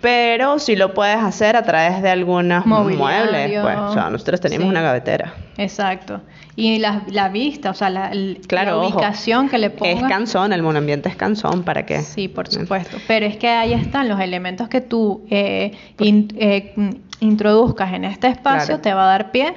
pero 0.00 0.58
sí 0.58 0.76
lo 0.76 0.94
puedes 0.94 1.16
hacer 1.18 1.56
a 1.56 1.62
través 1.62 2.02
de 2.02 2.10
algunos 2.10 2.64
muebles, 2.66 3.60
pues, 3.60 3.76
o 3.78 3.92
sea, 3.92 4.10
nosotros 4.10 4.40
tenemos 4.40 4.64
Sí. 4.66 4.70
una 4.70 4.80
gavetera. 4.82 5.34
Exacto. 5.56 6.20
Y 6.54 6.78
la, 6.78 7.02
la 7.08 7.28
vista, 7.28 7.70
o 7.70 7.74
sea, 7.74 7.90
la, 7.90 8.08
el- 8.10 8.40
Claro, 8.46 8.72
la 8.72 8.76
ojo, 8.78 8.96
ubicación 8.96 9.48
que 9.48 9.58
le 9.58 9.70
pongas. 9.70 9.96
Es 10.02 10.08
cansón, 10.08 10.52
el 10.52 10.62
monoambiente 10.62 11.08
es 11.08 11.16
cansón, 11.16 11.62
¿para 11.64 11.84
qué? 11.86 12.02
Sí, 12.02 12.28
por 12.28 12.48
supuesto. 12.48 12.96
Pero 13.08 13.26
es 13.26 13.36
que 13.36 13.48
ahí 13.48 13.72
están 13.72 14.08
los 14.08 14.20
elementos 14.20 14.68
que 14.68 14.80
tú 14.80 15.24
eh, 15.30 15.72
in- 15.98 16.32
eh, 16.38 16.74
introduzcas 17.20 17.92
en 17.92 18.04
este 18.04 18.28
espacio, 18.28 18.66
Claro. 18.66 18.80
te 18.82 18.94
va 18.94 19.04
a 19.04 19.08
dar 19.08 19.30
pie 19.32 19.54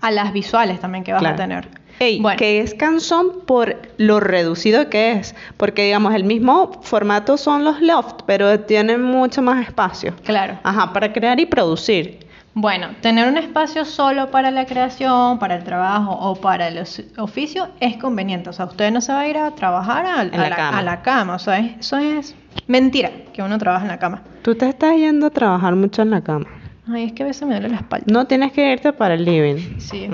a 0.00 0.10
las 0.10 0.32
visuales 0.32 0.80
también 0.80 1.04
que 1.04 1.12
vas 1.12 1.20
Claro. 1.20 1.34
a 1.34 1.38
tener. 1.38 1.68
Ey, 2.02 2.20
Bueno. 2.20 2.36
que 2.38 2.60
es 2.60 2.74
cansón 2.74 3.28
por 3.46 3.76
lo 3.96 4.18
reducido 4.18 4.88
que 4.90 5.12
es, 5.12 5.34
porque 5.56 5.84
digamos, 5.84 6.14
el 6.14 6.24
mismo 6.24 6.80
formato 6.82 7.36
son 7.36 7.64
los 7.64 7.80
loft, 7.80 8.22
pero 8.26 8.60
tienen 8.60 9.02
mucho 9.02 9.40
más 9.42 9.64
espacio. 9.66 10.14
Claro. 10.24 10.58
Ajá, 10.64 10.92
para 10.92 11.12
crear 11.12 11.38
y 11.38 11.46
producir. 11.46 12.26
Bueno, 12.54 12.88
tener 13.00 13.28
un 13.28 13.38
espacio 13.38 13.84
solo 13.86 14.30
para 14.30 14.50
la 14.50 14.66
creación, 14.66 15.38
para 15.38 15.54
el 15.54 15.64
trabajo 15.64 16.10
o 16.12 16.34
para 16.34 16.68
el 16.68 16.82
oficio 17.18 17.68
es 17.80 17.96
conveniente. 17.96 18.50
O 18.50 18.52
sea, 18.52 18.66
usted 18.66 18.90
no 18.90 19.00
se 19.00 19.12
va 19.12 19.20
a 19.20 19.28
ir 19.28 19.38
a 19.38 19.52
trabajar 19.52 20.04
a, 20.04 20.24
la 20.24 20.48
la, 20.50 20.56
cama. 20.56 20.78
a 20.78 20.82
la 20.82 21.02
cama. 21.02 21.34
O 21.36 21.38
sea, 21.38 21.58
es- 21.60 21.78
eso 21.80 21.96
es 21.98 22.34
mentira 22.66 23.10
que 23.32 23.42
uno 23.42 23.56
trabaja 23.58 23.84
en 23.84 23.88
la 23.92 23.98
cama. 23.98 24.22
Tú 24.42 24.54
te 24.54 24.68
estás 24.68 24.94
yendo 24.96 25.28
a 25.28 25.30
trabajar 25.30 25.74
mucho 25.76 26.02
en 26.02 26.10
la 26.10 26.20
cama. 26.20 26.44
Ay, 26.92 27.04
es 27.04 27.12
que 27.12 27.22
a 27.22 27.26
veces 27.26 27.48
me 27.48 27.54
duele 27.54 27.70
la 27.70 27.76
espalda. 27.76 28.04
No 28.12 28.26
tienes 28.26 28.52
que 28.52 28.70
irte 28.70 28.92
para 28.92 29.14
el 29.14 29.24
living. 29.24 29.78
Sí, 29.78 30.04
es. 30.04 30.10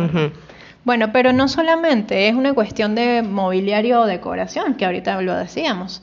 Bueno, 0.85 1.13
pero 1.13 1.33
no 1.33 1.49
solamente 1.49 2.29
es 2.29 2.35
una 2.35 2.55
cuestión 2.55 2.95
de 2.95 3.23
mobiliario 3.23 4.01
o 4.01 4.07
decoración, 4.07 4.75
que 4.75 4.87
ahorita 4.87 5.21
lo 5.21 5.35
decíamos, 5.35 6.03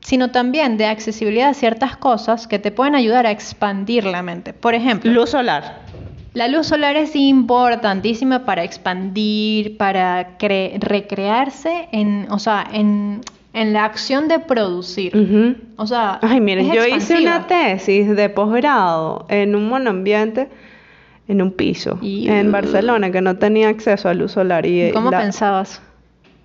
sino 0.00 0.30
también 0.30 0.76
de 0.76 0.86
accesibilidad 0.86 1.48
a 1.50 1.54
ciertas 1.54 1.96
cosas 1.96 2.46
que 2.46 2.58
te 2.58 2.70
pueden 2.70 2.94
ayudar 2.94 3.26
a 3.26 3.30
expandir 3.30 4.04
la 4.04 4.22
mente. 4.22 4.52
Por 4.52 4.74
ejemplo, 4.74 5.10
Luz 5.10 5.30
solar. 5.30 5.80
la 6.34 6.48
luz 6.48 6.66
solar 6.66 6.96
es 6.96 7.16
importantísima 7.16 8.44
para 8.44 8.62
expandir, 8.62 9.76
para 9.78 10.36
cre- 10.38 10.78
recrearse 10.80 11.88
en, 11.92 12.26
o 12.30 12.38
sea, 12.38 12.66
en, 12.72 13.22
en 13.54 13.72
la 13.72 13.84
acción 13.86 14.28
de 14.28 14.38
producir. 14.38 15.56
O 15.76 15.86
sea, 15.86 16.18
Ay, 16.22 16.40
miren, 16.40 16.70
yo 16.72 16.84
hice 16.86 17.18
una 17.22 17.46
tesis 17.46 18.14
de 18.14 18.28
posgrado 18.28 19.24
en 19.30 19.54
un 19.56 19.68
monoambiente, 19.68 20.48
en 21.28 21.42
un 21.42 21.50
piso, 21.52 21.98
Y- 22.02 22.28
en 22.28 22.52
Barcelona, 22.52 23.10
que 23.10 23.20
no 23.20 23.36
tenía 23.36 23.68
acceso 23.68 24.08
a 24.08 24.14
luz 24.14 24.32
solar. 24.32 24.64
Y 24.66 24.90
¿Cómo 24.92 25.10
la- 25.10 25.20
pensabas? 25.20 25.80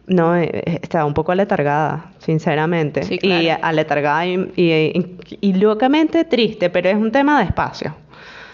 No, 0.08 0.36
eh, 0.36 0.50
eh, 0.52 0.80
estaba 0.82 1.06
un 1.06 1.14
poco 1.14 1.32
aletargada, 1.32 2.06
sinceramente. 2.18 3.04
Sí, 3.04 3.16
Y 3.16 3.20
claro. 3.20 3.60
aletargada 3.64 4.26
y, 4.26 4.52
y, 4.56 5.18
y 5.40 5.54
locamente 5.54 6.26
triste, 6.26 6.70
pero 6.70 6.90
es 6.90 6.96
un 6.96 7.12
tema 7.12 7.40
de 7.40 7.46
espacio. 7.46 7.96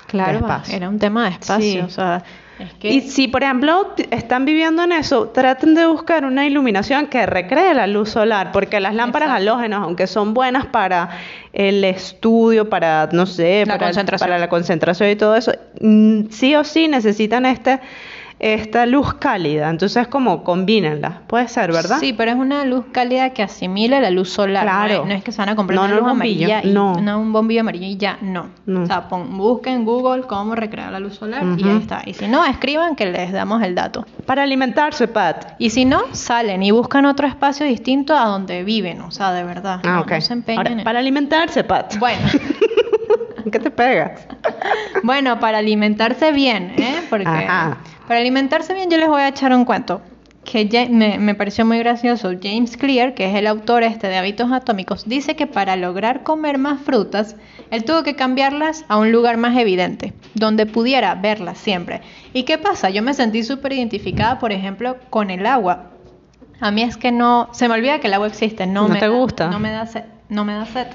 Claro, 0.08 0.34
de 0.34 0.38
espacio. 0.40 0.76
era 0.76 0.90
un 0.90 1.00
tema 1.00 1.26
de 1.26 1.32
espacio, 1.32 1.60
Sí. 1.72 1.80
o 1.80 1.90
sea, 1.90 2.24
es 2.60 2.74
que 2.74 2.90
Y 2.90 3.02
si, 3.02 3.28
por 3.28 3.44
ejemplo, 3.44 3.94
están 4.12 4.46
viviendo 4.46 4.84
en 4.84 4.92
eso, 4.92 5.30
traten 5.30 5.76
de 5.76 5.86
buscar 5.86 6.26
una 6.26 6.46
iluminación 6.46 7.08
que 7.08 7.26
recree 7.26 7.74
la 7.74 7.88
luz 7.88 8.10
solar, 8.10 8.52
porque 8.52 8.80
las 8.80 8.94
lámparas 8.96 9.30
Exacto. 9.30 9.52
halógenas, 9.52 9.80
aunque 9.84 10.08
son 10.08 10.34
buenas 10.34 10.66
para 10.66 11.10
el 11.54 11.84
estudio, 11.84 12.70
para, 12.70 13.10
no 13.12 13.26
sé, 13.26 13.66
La 13.66 13.74
para, 13.78 13.88
concentración. 13.88 14.28
para 14.30 14.40
la 14.40 14.50
concentración 14.50 15.10
y 15.10 15.16
todo 15.16 15.36
eso, 15.36 15.52
mm, 15.82 16.30
sí 16.30 16.56
o 16.56 16.64
sí 16.64 16.88
necesitan 16.88 17.46
este 17.46 17.80
esta 18.40 18.86
luz 18.86 19.16
cálida. 19.16 19.70
Entonces, 19.70 20.08
como 20.08 20.44
combínenla. 20.44 21.22
Puede 21.28 21.48
ser, 21.48 21.72
¿verdad? 21.72 21.98
Sí, 22.00 22.14
pero 22.14 22.32
es 22.32 22.38
una 22.38 22.66
luz 22.66 22.86
cálida 22.92 23.32
que 23.32 23.42
asimile 23.42 24.00
la 24.00 24.12
luz 24.12 24.30
solar. 24.30 24.64
¿no 24.66 24.72
Claro. 24.72 24.94
es- 25.04 25.08
No, 25.10 25.14
es 25.16 25.24
que 25.24 25.32
se 25.32 25.40
van 25.40 25.50
a 25.50 25.56
comprar 25.56 25.76
No, 25.80 25.86
una 25.86 25.96
no 25.96 26.02
luz 26.02 26.10
amarilla 26.12 26.62
y 26.64 26.72
no. 26.72 27.02
no, 27.02 27.20
un 27.20 27.34
bombillo 27.34 27.62
amarillo 27.62 27.86
y 27.88 27.98
ya, 27.98 28.18
no. 28.22 28.48
O 28.68 28.86
sea, 28.86 29.08
pon- 29.08 29.36
busquen 29.38 29.74
en 29.74 29.86
Google 29.86 30.24
cómo 30.24 30.54
recrear 30.56 30.92
la 30.92 31.00
luz 31.00 31.16
solar 31.16 31.44
y 31.58 31.64
ahí 31.68 31.78
está. 31.78 32.02
Y 32.06 32.14
si 32.14 32.28
no, 32.28 32.46
escriban 32.46 32.96
que 32.96 33.08
les 33.08 33.32
damos 33.32 33.64
el 33.64 33.74
dato. 33.74 34.06
Para 34.28 34.44
alimentarse, 34.44 35.08
Pat. 35.08 35.54
Y 35.58 35.72
si 35.72 35.86
no, 35.86 36.02
salen 36.12 36.62
y 36.62 36.72
buscan 36.72 37.06
otro 37.06 37.26
espacio 37.28 37.66
distinto 37.66 38.16
a 38.16 38.26
donde 38.26 38.64
viven, 38.64 39.02
o 39.02 39.10
sea, 39.12 39.32
de 39.34 39.44
verdad. 39.44 39.80
Ah, 39.84 39.96
no, 39.96 40.02
ok. 40.02 40.12
no 40.12 40.22
se 40.22 40.34
empeñen 40.34 40.58
Ahora, 40.60 40.72
en- 40.74 40.84
para 40.84 41.00
alimentarse, 41.00 41.64
Pat. 41.64 41.98
Bueno, 41.98 42.20
¿Qué 43.52 43.60
te 43.60 43.72
pegas? 43.72 44.28
bueno, 45.04 45.40
para 45.40 45.60
alimentarse 45.60 46.32
bien, 46.34 46.74
¿eh? 46.78 47.02
Porque 47.10 47.26
Ajá. 47.26 47.78
Para 48.08 48.20
alimentarse 48.20 48.74
bien 48.74 48.90
yo 48.90 48.98
les 48.98 49.08
voy 49.08 49.22
a 49.22 49.28
echar 49.28 49.54
un 49.54 49.66
cuento 49.66 50.02
que 50.46 50.68
Ja- 50.72 50.90
me, 50.90 51.18
me 51.20 51.36
pareció 51.36 51.66
muy 51.66 51.78
gracioso. 51.80 52.32
James 52.42 52.78
Clear, 52.78 53.14
que 53.16 53.30
es 53.30 53.36
el 53.36 53.48
autor 53.48 53.84
este 53.84 54.08
de 54.08 54.16
Hábitos 54.18 54.50
Atómicos, 54.54 55.04
dice 55.08 55.36
que 55.36 55.46
para 55.46 55.76
lograr 55.76 56.24
comer 56.24 56.58
más 56.58 56.80
frutas, 56.80 57.36
él 57.70 57.84
tuvo 57.84 58.04
que 58.04 58.16
cambiarlas 58.16 58.86
a 58.88 58.98
un 58.98 59.12
lugar 59.12 59.36
más 59.36 59.58
evidente, 59.58 60.14
donde 60.36 60.66
pudiera 60.66 61.16
verlas 61.16 61.58
siempre. 61.58 62.00
¿Y 62.32 62.44
qué 62.44 62.58
pasa? 62.58 62.90
Yo 62.90 63.04
me 63.04 63.14
sentí 63.14 63.44
súper 63.44 63.74
identificada, 63.74 64.40
por 64.40 64.54
ejemplo, 64.54 64.96
con 65.10 65.32
el 65.32 65.46
agua. 65.46 65.92
A 66.62 66.72
mí 66.72 66.82
es 66.82 66.96
que 66.96 67.12
no, 67.12 67.50
se 67.52 67.68
me 67.68 67.74
olvida 67.74 68.00
que 68.00 68.08
el 68.08 68.14
agua 68.14 68.28
existe, 68.28 68.66
no, 68.68 68.84
¿No 68.88 68.94
me 68.94 69.00
te 69.00 69.10
da- 69.10 69.14
gusta? 69.14 69.50
no 69.50 69.60
me 69.60 69.72
da 69.72 69.86
sed, 69.86 70.06
no 70.30 70.46
me 70.46 70.54
da 70.54 70.66
sed. 70.66 70.88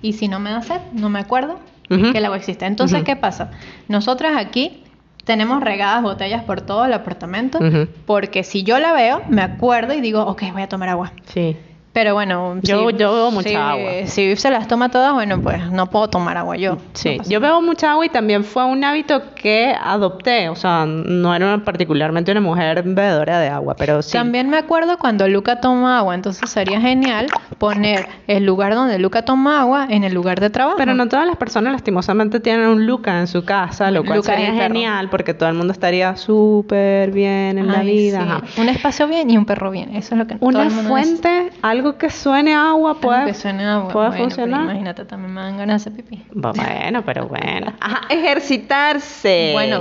Y 0.00 0.12
si 0.12 0.28
no 0.28 0.38
me 0.38 0.50
da 0.50 0.62
sed, 0.62 0.80
no 0.92 1.08
me 1.08 1.18
acuerdo 1.18 1.58
que 1.88 2.16
el 2.18 2.24
agua 2.24 2.36
existe. 2.36 2.66
Entonces. 2.66 3.02
¿qué 3.02 3.16
pasa? 3.16 3.50
Nosotras 3.88 4.34
aquí 4.36 4.81
tenemos 5.24 5.62
regadas 5.62 6.02
botellas 6.02 6.44
por 6.44 6.60
todo 6.60 6.84
el 6.84 6.92
apartamento, 6.92 7.58
porque 8.06 8.44
si 8.44 8.62
yo 8.62 8.78
la 8.78 8.92
veo, 8.92 9.22
me 9.28 9.42
acuerdo 9.42 9.94
y 9.94 10.00
digo, 10.00 10.22
ok, 10.22 10.42
voy 10.52 10.62
a 10.62 10.68
tomar 10.68 10.88
agua. 10.88 11.12
Sí. 11.26 11.56
Pero 11.92 12.14
bueno, 12.14 12.54
Yo- 12.62 12.88
si, 12.90 12.96
yo 12.96 13.12
bebo 13.14 13.30
mucha 13.30 13.48
si- 13.50 13.54
agua. 13.54 13.90
Si 14.06 14.26
Viv 14.26 14.38
se 14.38 14.50
las 14.50 14.66
toma 14.66 14.88
todas, 14.90 15.12
bueno, 15.12 15.40
pues 15.42 15.70
no 15.70 15.90
puedo 15.90 16.08
tomar 16.08 16.38
agua 16.38 16.56
yo. 16.56 16.78
Sí, 16.94 17.18
No 17.18 17.24
yo 17.24 17.38
bebo 17.40 17.60
mucha 17.60 17.90
agua 17.92 18.06
y 18.06 18.08
también 18.08 18.44
fue 18.44 18.64
un 18.64 18.82
hábito 18.82 19.34
que 19.34 19.74
adopté. 19.78 20.48
O 20.48 20.56
sea, 20.56 20.86
no 20.86 21.34
era 21.34 21.46
una- 21.54 21.64
particularmente 21.64 22.32
una 22.32 22.40
mujer 22.40 22.82
bebedora 22.82 23.38
de 23.40 23.48
agua, 23.48 23.74
pero 23.76 24.00
sí. 24.00 24.12
También 24.12 24.48
me 24.48 24.56
acuerdo 24.56 24.96
cuando 24.96 25.28
Luca 25.28 25.60
toma 25.60 25.98
agua, 25.98 26.14
entonces 26.14 26.48
sería 26.48 26.80
genial 26.80 27.26
poner 27.58 28.06
el 28.26 28.46
lugar 28.46 28.74
donde 28.74 28.98
Luca 28.98 29.22
toma 29.26 29.60
agua 29.60 29.86
en 29.90 30.04
el 30.04 30.14
lugar 30.14 30.40
de 30.40 30.48
trabajo. 30.48 30.78
Pero 30.78 30.94
no 30.94 31.08
todas 31.08 31.26
las 31.26 31.36
personas 31.36 31.72
lastimosamente 31.74 32.40
tienen 32.40 32.68
un 32.68 32.86
Luca 32.86 33.20
en 33.20 33.26
su 33.26 33.44
casa, 33.44 33.90
lo 33.90 34.02
cual 34.02 34.16
Luca 34.18 34.34
sería 34.34 34.54
genial 34.54 35.10
porque 35.10 35.34
todo 35.34 35.50
el 35.50 35.56
mundo 35.56 35.72
estaría 35.74 36.16
súper 36.16 37.10
bien 37.10 37.58
en 37.58 37.66
la 37.66 37.80
Ay, 37.80 37.86
vida. 37.86 38.40
sí. 38.46 38.60
Un 38.62 38.68
espacio 38.70 39.06
bien 39.08 39.28
y 39.28 39.36
un 39.36 39.44
perro 39.44 39.70
bien. 39.70 39.94
Eso 39.94 40.14
es 40.14 40.18
lo 40.18 40.26
que 40.26 40.36
todo 40.36 40.48
Una 40.48 40.62
el 40.62 40.70
mundo 40.70 40.94
necesita. 40.96 41.28
fuente, 41.28 41.52
algo 41.82 41.98
que 41.98 42.10
suene 42.10 42.54
a 42.54 42.70
agua, 42.70 42.94
puede, 43.00 43.26
que 43.26 43.34
suene 43.34 43.64
a 43.64 43.74
agua. 43.74 43.92
puede 43.92 44.08
Bueno, 44.08 44.24
funcionar. 44.24 44.62
imagínate, 44.62 45.04
también 45.04 45.34
me 45.34 45.40
dan 45.40 45.58
ganas 45.58 45.84
de 45.84 45.90
hacer 45.90 46.04
pipí. 46.04 46.24
Bueno, 46.32 47.02
pero 47.04 47.26
bueno. 47.26 47.72
Ajá, 47.80 48.02
ejercitarse. 48.08 49.50
Bueno, 49.52 49.80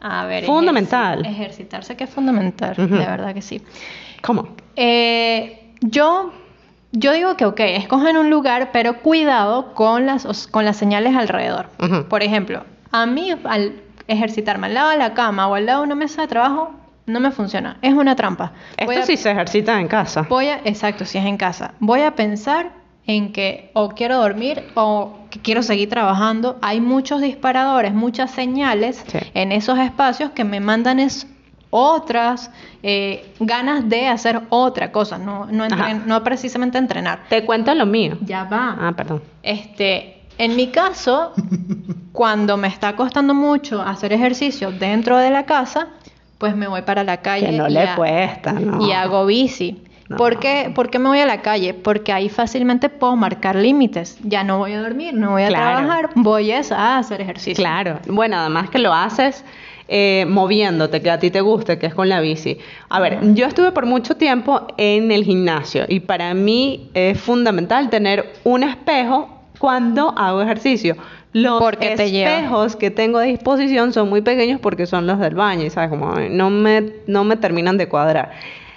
a 0.00 0.24
ver. 0.26 0.44
Fundamental. 0.44 1.22
ejerci- 1.24 1.30
Ejercitarse 1.30 1.96
que 1.96 2.04
es 2.04 2.10
fundamental, 2.10 2.74
de 2.76 2.86
verdad 2.86 3.34
que 3.34 3.42
sí. 3.42 3.62
¿Cómo? 4.22 4.48
Eh, 4.76 5.72
yo, 5.80 6.32
yo 6.92 7.12
digo 7.12 7.36
que, 7.36 7.44
ok, 7.46 7.60
escojan 7.60 8.16
un 8.16 8.30
lugar, 8.30 8.70
pero 8.72 9.00
cuidado 9.00 9.74
con 9.74 10.06
las, 10.06 10.46
con 10.48 10.64
las 10.64 10.76
señales 10.76 11.16
alrededor. 11.16 11.66
Por 12.08 12.22
ejemplo, 12.22 12.64
a 12.92 13.06
mí 13.06 13.32
al 13.44 13.80
ejercitarme 14.06 14.66
al 14.68 14.74
lado 14.74 14.90
de 14.90 14.96
la 14.98 15.14
cama 15.14 15.48
o 15.48 15.54
al 15.54 15.66
lado 15.66 15.80
de 15.80 15.86
una 15.86 15.94
mesa 15.94 16.22
de 16.22 16.28
trabajo, 16.28 16.70
no 17.06 17.20
me 17.20 17.30
funciona, 17.30 17.76
es 17.82 17.92
una 17.94 18.16
trampa. 18.16 18.52
Voy 18.84 18.94
Esto 18.96 19.02
a- 19.04 19.06
sí 19.06 19.16
se 19.16 19.30
ejercita 19.30 19.78
en 19.80 19.88
casa. 19.88 20.26
Voy 20.28 20.46
a, 20.48 20.60
exacto, 20.64 21.04
si 21.04 21.18
es 21.18 21.24
en 21.26 21.36
casa, 21.36 21.74
voy 21.80 22.00
a 22.02 22.14
pensar 22.14 22.72
en 23.06 23.32
que 23.32 23.70
o 23.74 23.90
quiero 23.90 24.16
dormir 24.18 24.64
o 24.74 25.18
que 25.30 25.38
quiero 25.40 25.62
seguir 25.62 25.90
trabajando. 25.90 26.58
Hay 26.62 26.80
muchos 26.80 27.20
disparadores, 27.20 27.92
muchas 27.92 28.30
señales 28.30 29.04
Sí. 29.06 29.18
en 29.34 29.52
esos 29.52 29.78
espacios 29.78 30.30
que 30.30 30.44
me 30.44 30.60
mandan 30.60 30.98
es 30.98 31.26
otras 31.76 32.50
eh, 32.82 33.34
ganas 33.40 33.88
de 33.88 34.06
hacer 34.08 34.42
otra 34.48 34.92
cosa, 34.92 35.18
no, 35.18 35.46
no, 35.46 35.66
entren- 35.66 36.04
no 36.06 36.22
precisamente 36.22 36.78
entrenar. 36.78 37.24
Te 37.28 37.44
cuento 37.44 37.74
lo 37.74 37.84
mío. 37.84 38.16
Ya 38.22 38.44
va. 38.44 38.76
Ah, 38.80 38.92
perdón. 38.96 39.22
Este, 39.42 40.22
en 40.38 40.54
mi 40.56 40.68
caso, 40.68 41.32
cuando 42.12 42.56
me 42.56 42.68
está 42.68 42.94
costando 42.96 43.34
mucho 43.34 43.82
hacer 43.82 44.12
ejercicio 44.12 44.70
dentro 44.70 45.18
de 45.18 45.30
la 45.30 45.44
casa, 45.46 45.88
pues 46.38 46.56
me 46.56 46.66
voy 46.68 46.82
para 46.82 47.04
la 47.04 47.18
calle 47.18 47.46
Que 47.46 47.52
no 47.52 47.68
y, 47.68 47.72
le 47.72 47.80
ha- 47.80 47.96
cuesta, 47.96 48.52
¿no? 48.52 48.86
y 48.86 48.92
hago 48.92 49.26
bici. 49.26 49.80
No. 50.08 50.18
¿Por, 50.18 50.38
qué, 50.38 50.70
por 50.74 50.90
qué 50.90 50.98
me 50.98 51.08
voy 51.08 51.20
a 51.20 51.26
la 51.26 51.40
calle? 51.40 51.72
Porque 51.72 52.12
ahí 52.12 52.28
fácilmente 52.28 52.90
puedo 52.90 53.16
marcar 53.16 53.56
límites. 53.56 54.18
Ya 54.22 54.44
no 54.44 54.58
voy 54.58 54.72
a 54.72 54.82
dormir, 54.82 55.14
no 55.14 55.30
voy 55.30 55.44
a 55.44 55.48
Claro. 55.48 55.78
trabajar, 55.78 56.10
voy 56.14 56.52
a 56.52 56.98
hacer 56.98 57.22
ejercicio. 57.22 57.54
Claro. 57.62 58.00
Bueno, 58.06 58.36
además 58.36 58.68
que 58.68 58.78
lo 58.80 58.92
haces 58.92 59.44
eh, 59.88 60.26
moviéndote, 60.28 61.00
que 61.00 61.10
a 61.10 61.18
ti 61.18 61.30
te 61.30 61.40
guste, 61.40 61.78
que 61.78 61.86
es 61.86 61.94
con 61.94 62.10
la 62.10 62.20
bici. 62.20 62.58
A 62.90 63.00
ver, 63.00 63.18
yo 63.34 63.46
estuve 63.46 63.72
por 63.72 63.86
mucho 63.86 64.16
tiempo 64.16 64.66
en 64.76 65.10
el 65.10 65.24
gimnasio 65.24 65.84
y 65.88 66.00
para 66.00 66.34
mí 66.34 66.90
es 66.92 67.18
fundamental 67.18 67.88
tener 67.88 68.30
un 68.44 68.62
espejo 68.62 69.28
cuando 69.58 70.10
hago 70.18 70.42
ejercicio. 70.42 70.96
Los 71.34 71.60
Porque 71.60 71.94
espejos 71.94 72.76
que 72.76 72.92
tengo 72.92 73.18
a 73.18 73.22
disposición 73.22 73.92
son 73.92 74.08
muy 74.08 74.22
pequeños 74.22 74.60
porque 74.60 74.86
son 74.86 75.08
los 75.08 75.18
del 75.18 75.34
baño 75.34 75.64
y 75.64 75.70
sabes 75.70 75.90
como 75.90 76.14
no 76.14 76.48
me 76.48 76.92
no 77.08 77.24
me 77.24 77.36
terminan 77.36 77.76
de 77.76 77.88
cuadrar. 77.88 78.30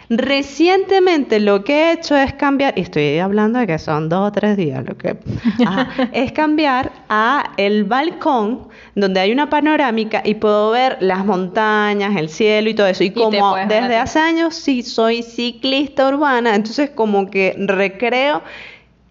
Recientemente 0.10 1.39
lo 1.39 1.63
que 1.63 1.74
he 1.74 1.91
hecho 1.91 2.15
es 2.15 2.34
cambiar, 2.34 2.74
y 2.78 2.82
estoy 2.82 3.20
hablando 3.20 3.60
de 3.60 3.67
que 3.67 3.78
son 3.78 4.08
dos 4.08 4.30
o 4.30 4.32
tres 4.32 4.56
días, 4.56 4.84
lo 4.86 4.98
que 4.98 5.17
ajá, 5.65 5.89
es 6.13 6.32
cambiar 6.32 6.91
a 7.10 7.52
el 7.58 7.84
balcón 7.84 8.70
donde 8.96 9.20
hay 9.20 9.32
una 9.32 9.50
panorámica 9.50 10.24
y 10.26 10.36
puedo 10.36 10.72
ver 10.72 10.98
las 11.02 11.26
montañas, 11.26 12.15
el 12.15 12.30
cielo 12.30 12.70
y 12.70 12.74
todo 12.74 12.88
eso. 12.88 13.04
Y 13.04 13.12
te 13.12 13.20
como 13.20 13.56
desde 13.56 13.98
hace 13.98 14.17
años 14.17 14.56
sí 14.56 14.82
soy 14.82 15.22
ciclista 15.22 16.08
urbana, 16.08 16.56
entonces 16.56 16.89
como 16.89 17.30
que 17.30 17.54
recreo 17.58 18.41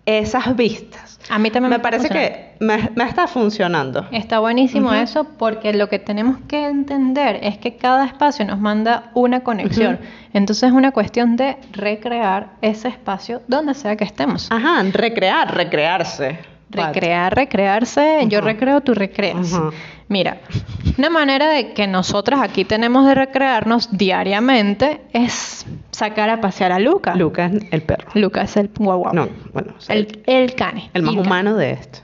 esas 0.06 0.54
vistas. 0.56 1.18
A 1.28 1.38
mí 1.38 1.50
también 1.50 1.70
Me 1.70 1.78
me 1.78 1.82
parece 1.82 2.08
que 2.08 2.54
me, 2.60 2.90
me 2.94 3.04
está 3.04 3.26
funcionando. 3.26 4.06
Está 4.12 4.38
buenísimo 4.38 4.92
eso 4.94 5.24
porque 5.36 5.74
lo 5.74 5.88
que 5.88 5.98
tenemos 5.98 6.38
que 6.48 6.66
entender 6.66 7.40
es 7.42 7.58
que 7.58 7.76
cada 7.76 8.06
espacio 8.06 8.44
nos 8.46 8.60
manda 8.60 9.10
una 9.14 9.40
conexión. 9.40 9.98
Entonces 10.32 10.68
es 10.68 10.72
una 10.72 10.92
cuestión 10.92 11.36
de 11.36 11.56
recrear 11.72 12.50
ese 12.62 12.88
espacio 12.88 13.42
donde 13.48 13.74
sea 13.74 13.96
que 13.96 14.04
estemos. 14.04 14.50
Ajá, 14.50 14.82
recrear, 14.92 15.54
recrearse. 15.54 16.38
Recrear, 16.70 17.34
recrearse, 17.34 18.24
yo 18.28 18.40
recreo, 18.40 18.80
tú 18.80 18.94
recreas. 18.94 19.52
Mira, 20.08 20.38
una 20.98 21.10
manera 21.10 21.48
de 21.48 21.72
que 21.72 21.86
nosotras 21.86 22.40
aquí 22.40 22.64
tenemos 22.64 23.06
de 23.06 23.14
recrearnos 23.14 23.96
diariamente 23.96 25.00
es 25.12 25.66
sacar 25.90 26.30
a 26.30 26.40
pasear 26.40 26.70
a 26.70 26.78
Luca. 26.78 27.14
Lucas, 27.16 27.52
el 27.70 27.82
perro. 27.82 28.08
Luca 28.14 28.42
es 28.42 28.56
el 28.56 28.70
guau 28.78 28.98
guau. 28.98 29.14
No, 29.14 29.28
bueno, 29.52 29.74
o 29.76 29.80
sea, 29.80 29.96
el, 29.96 30.22
el 30.26 30.54
cane. 30.54 30.90
el 30.94 31.02
más 31.02 31.16
humano 31.16 31.56
de 31.56 31.72
esto. 31.72 32.00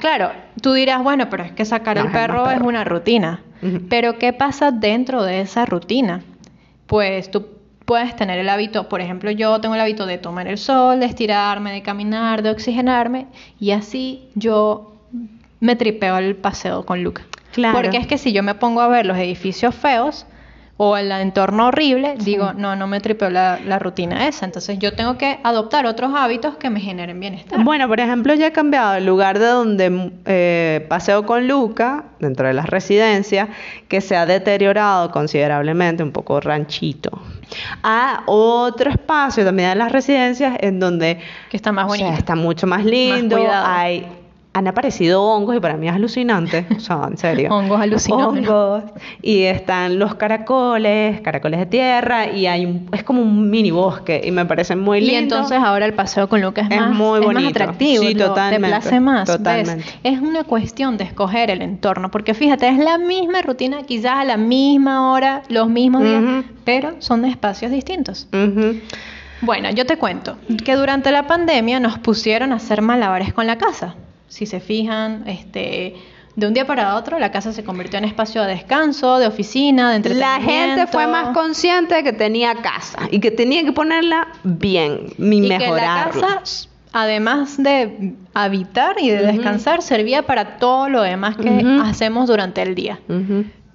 Claro, 0.00 0.32
tú 0.60 0.72
dirás, 0.72 1.02
bueno, 1.02 1.28
pero 1.30 1.44
es 1.44 1.52
que 1.52 1.64
sacar 1.64 1.98
al 1.98 2.06
es 2.06 2.12
perro 2.12 2.50
es 2.50 2.60
una 2.60 2.84
rutina. 2.84 3.40
Pero 3.88 4.18
¿qué 4.18 4.34
pasa 4.34 4.70
dentro 4.70 5.22
de 5.22 5.40
esa 5.40 5.64
rutina? 5.64 6.22
Pues 6.86 7.30
tú 7.30 7.46
puedes 7.84 8.16
tener 8.16 8.38
el 8.38 8.48
hábito, 8.48 8.88
por 8.88 9.00
ejemplo, 9.00 9.30
yo 9.30 9.60
tengo 9.60 9.74
el 9.74 9.80
hábito 9.80 10.06
de 10.06 10.18
tomar 10.18 10.48
el 10.48 10.58
sol, 10.58 11.00
de 11.00 11.06
estirarme, 11.06 11.72
de 11.72 11.82
caminar, 11.82 12.42
de 12.42 12.50
oxigenarme, 12.50 13.26
y 13.60 13.72
así 13.72 14.28
yo 14.34 14.94
me 15.60 15.76
tripeo 15.76 16.18
el 16.18 16.36
paseo 16.36 16.84
con 16.84 17.02
Luca. 17.02 17.22
Claro. 17.52 17.80
Porque 17.80 17.96
es 17.96 18.06
que 18.06 18.18
si 18.18 18.32
yo 18.32 18.42
me 18.42 18.54
pongo 18.54 18.80
a 18.80 18.88
ver 18.88 19.06
los 19.06 19.16
edificios 19.16 19.74
feos 19.74 20.26
o 20.76 20.96
el 20.96 21.12
entorno 21.12 21.68
horrible, 21.68 22.16
digo, 22.18 22.52
no, 22.52 22.74
no 22.74 22.88
me 22.88 23.00
tripeo 23.00 23.30
la, 23.30 23.60
la 23.64 23.78
rutina 23.78 24.26
esa. 24.26 24.44
Entonces 24.44 24.78
yo 24.80 24.92
tengo 24.94 25.16
que 25.16 25.38
adoptar 25.44 25.86
otros 25.86 26.12
hábitos 26.14 26.56
que 26.56 26.68
me 26.68 26.80
generen 26.80 27.20
bienestar. 27.20 27.62
Bueno, 27.62 27.86
por 27.86 28.00
ejemplo, 28.00 28.34
ya 28.34 28.48
he 28.48 28.52
cambiado 28.52 28.94
el 28.94 29.06
lugar 29.06 29.38
de 29.38 29.46
donde 29.46 30.12
eh, 30.24 30.84
paseo 30.88 31.26
con 31.26 31.46
Luca, 31.46 32.06
dentro 32.18 32.48
de 32.48 32.54
las 32.54 32.66
residencias, 32.66 33.50
que 33.86 34.00
se 34.00 34.16
ha 34.16 34.26
deteriorado 34.26 35.12
considerablemente, 35.12 36.02
un 36.02 36.10
poco 36.10 36.40
ranchito, 36.40 37.10
a 37.84 38.24
otro 38.26 38.90
espacio 38.90 39.44
también 39.44 39.70
de 39.70 39.76
las 39.76 39.92
residencias 39.92 40.56
en 40.58 40.80
donde 40.80 41.20
que 41.50 41.56
está 41.56 41.70
más 41.70 41.86
o 41.86 41.94
sea, 41.94 42.06
bonito. 42.06 42.18
está 42.18 42.34
mucho 42.34 42.66
más 42.66 42.84
lindo, 42.84 43.38
hay 43.48 44.08
han 44.56 44.68
aparecido 44.68 45.20
hongos 45.20 45.56
y 45.56 45.60
para 45.60 45.76
mí 45.76 45.88
es 45.88 45.94
alucinante, 45.94 46.64
o 46.76 46.78
sea, 46.78 47.08
en 47.10 47.16
serio. 47.18 47.48
Hongos 47.52 47.80
alucinógenos. 47.80 48.48
Hongos, 48.48 48.84
y 49.20 49.42
están 49.42 49.98
los 49.98 50.14
caracoles, 50.14 51.20
caracoles 51.22 51.58
de 51.58 51.66
tierra 51.66 52.30
y 52.30 52.46
hay 52.46 52.64
un, 52.64 52.88
es 52.92 53.02
como 53.02 53.20
un 53.20 53.50
mini 53.50 53.72
bosque 53.72 54.22
y 54.24 54.30
me 54.30 54.46
parece 54.46 54.76
muy 54.76 54.98
Y 54.98 55.00
lindo. 55.02 55.18
entonces 55.36 55.58
ahora 55.58 55.86
el 55.86 55.92
paseo 55.94 56.28
con 56.28 56.40
Luca 56.40 56.60
es, 56.62 56.70
Es 56.70 56.78
más, 56.80 56.90
muy 56.94 57.18
es 57.18 57.26
más 57.26 57.34
bonito. 57.34 57.48
atractivo, 57.50 58.04
Sí, 58.04 58.14
totalmente, 58.14 58.66
te 58.66 58.70
place 58.70 59.00
más. 59.00 59.28
Es 60.04 60.20
una 60.20 60.44
cuestión 60.44 60.96
de 60.98 61.04
escoger 61.04 61.50
el 61.50 61.60
entorno, 61.60 62.12
porque 62.12 62.32
fíjate, 62.32 62.68
es 62.68 62.78
la 62.78 62.96
misma 62.96 63.42
rutina, 63.42 63.82
quizás 63.82 64.12
a 64.18 64.24
la 64.24 64.36
misma 64.36 65.10
hora, 65.12 65.42
los 65.48 65.68
mismos 65.68 66.04
días, 66.04 66.22
pero 66.64 66.94
son 67.00 67.24
espacios 67.24 67.72
distintos. 67.72 68.28
Bueno, 69.40 69.70
yo 69.70 69.84
te 69.84 69.96
cuento 69.98 70.36
que 70.64 70.74
durante 70.76 71.10
la 71.10 71.26
pandemia 71.26 71.80
nos 71.80 71.98
pusieron 71.98 72.52
a 72.52 72.56
hacer 72.56 72.82
malabares 72.82 73.34
con 73.34 73.46
la 73.48 73.58
casa. 73.58 73.96
Si 74.34 74.46
se 74.46 74.58
fijan, 74.58 75.28
este, 75.28 75.94
de 76.34 76.46
un 76.48 76.54
día 76.54 76.66
para 76.66 76.96
otro 76.96 77.20
la 77.20 77.30
casa 77.30 77.52
se 77.52 77.62
convirtió 77.62 78.00
en 78.00 78.04
espacio 78.04 78.42
de 78.42 78.48
descanso, 78.48 79.20
de 79.20 79.28
oficina, 79.28 79.92
de 79.92 79.92
La 79.92 79.96
entretenimiento. 79.96 80.50
gente 80.50 80.86
fue 80.88 81.06
más 81.06 81.28
consciente 81.28 81.94
de 81.94 82.02
que 82.02 82.12
tenía 82.12 82.56
casa 82.56 82.98
y 83.12 83.20
que 83.20 83.30
tenía 83.30 83.62
que 83.62 83.70
ponerla 83.70 84.26
bien 84.42 85.06
y, 85.18 85.48
que 85.48 85.68
la 85.68 86.10
casa, 86.10 86.42
además 86.92 87.62
de 87.62 88.16
habitar 88.34 88.96
y 88.98 89.08
de 89.08 89.24
descansar, 89.24 89.82
servía 89.82 90.22
para 90.22 90.56
todo 90.56 90.88
lo 90.88 91.02
demás 91.02 91.36
que 91.36 91.64
hacemos 91.84 92.26
durante 92.26 92.60
el 92.60 92.74
día. 92.74 92.98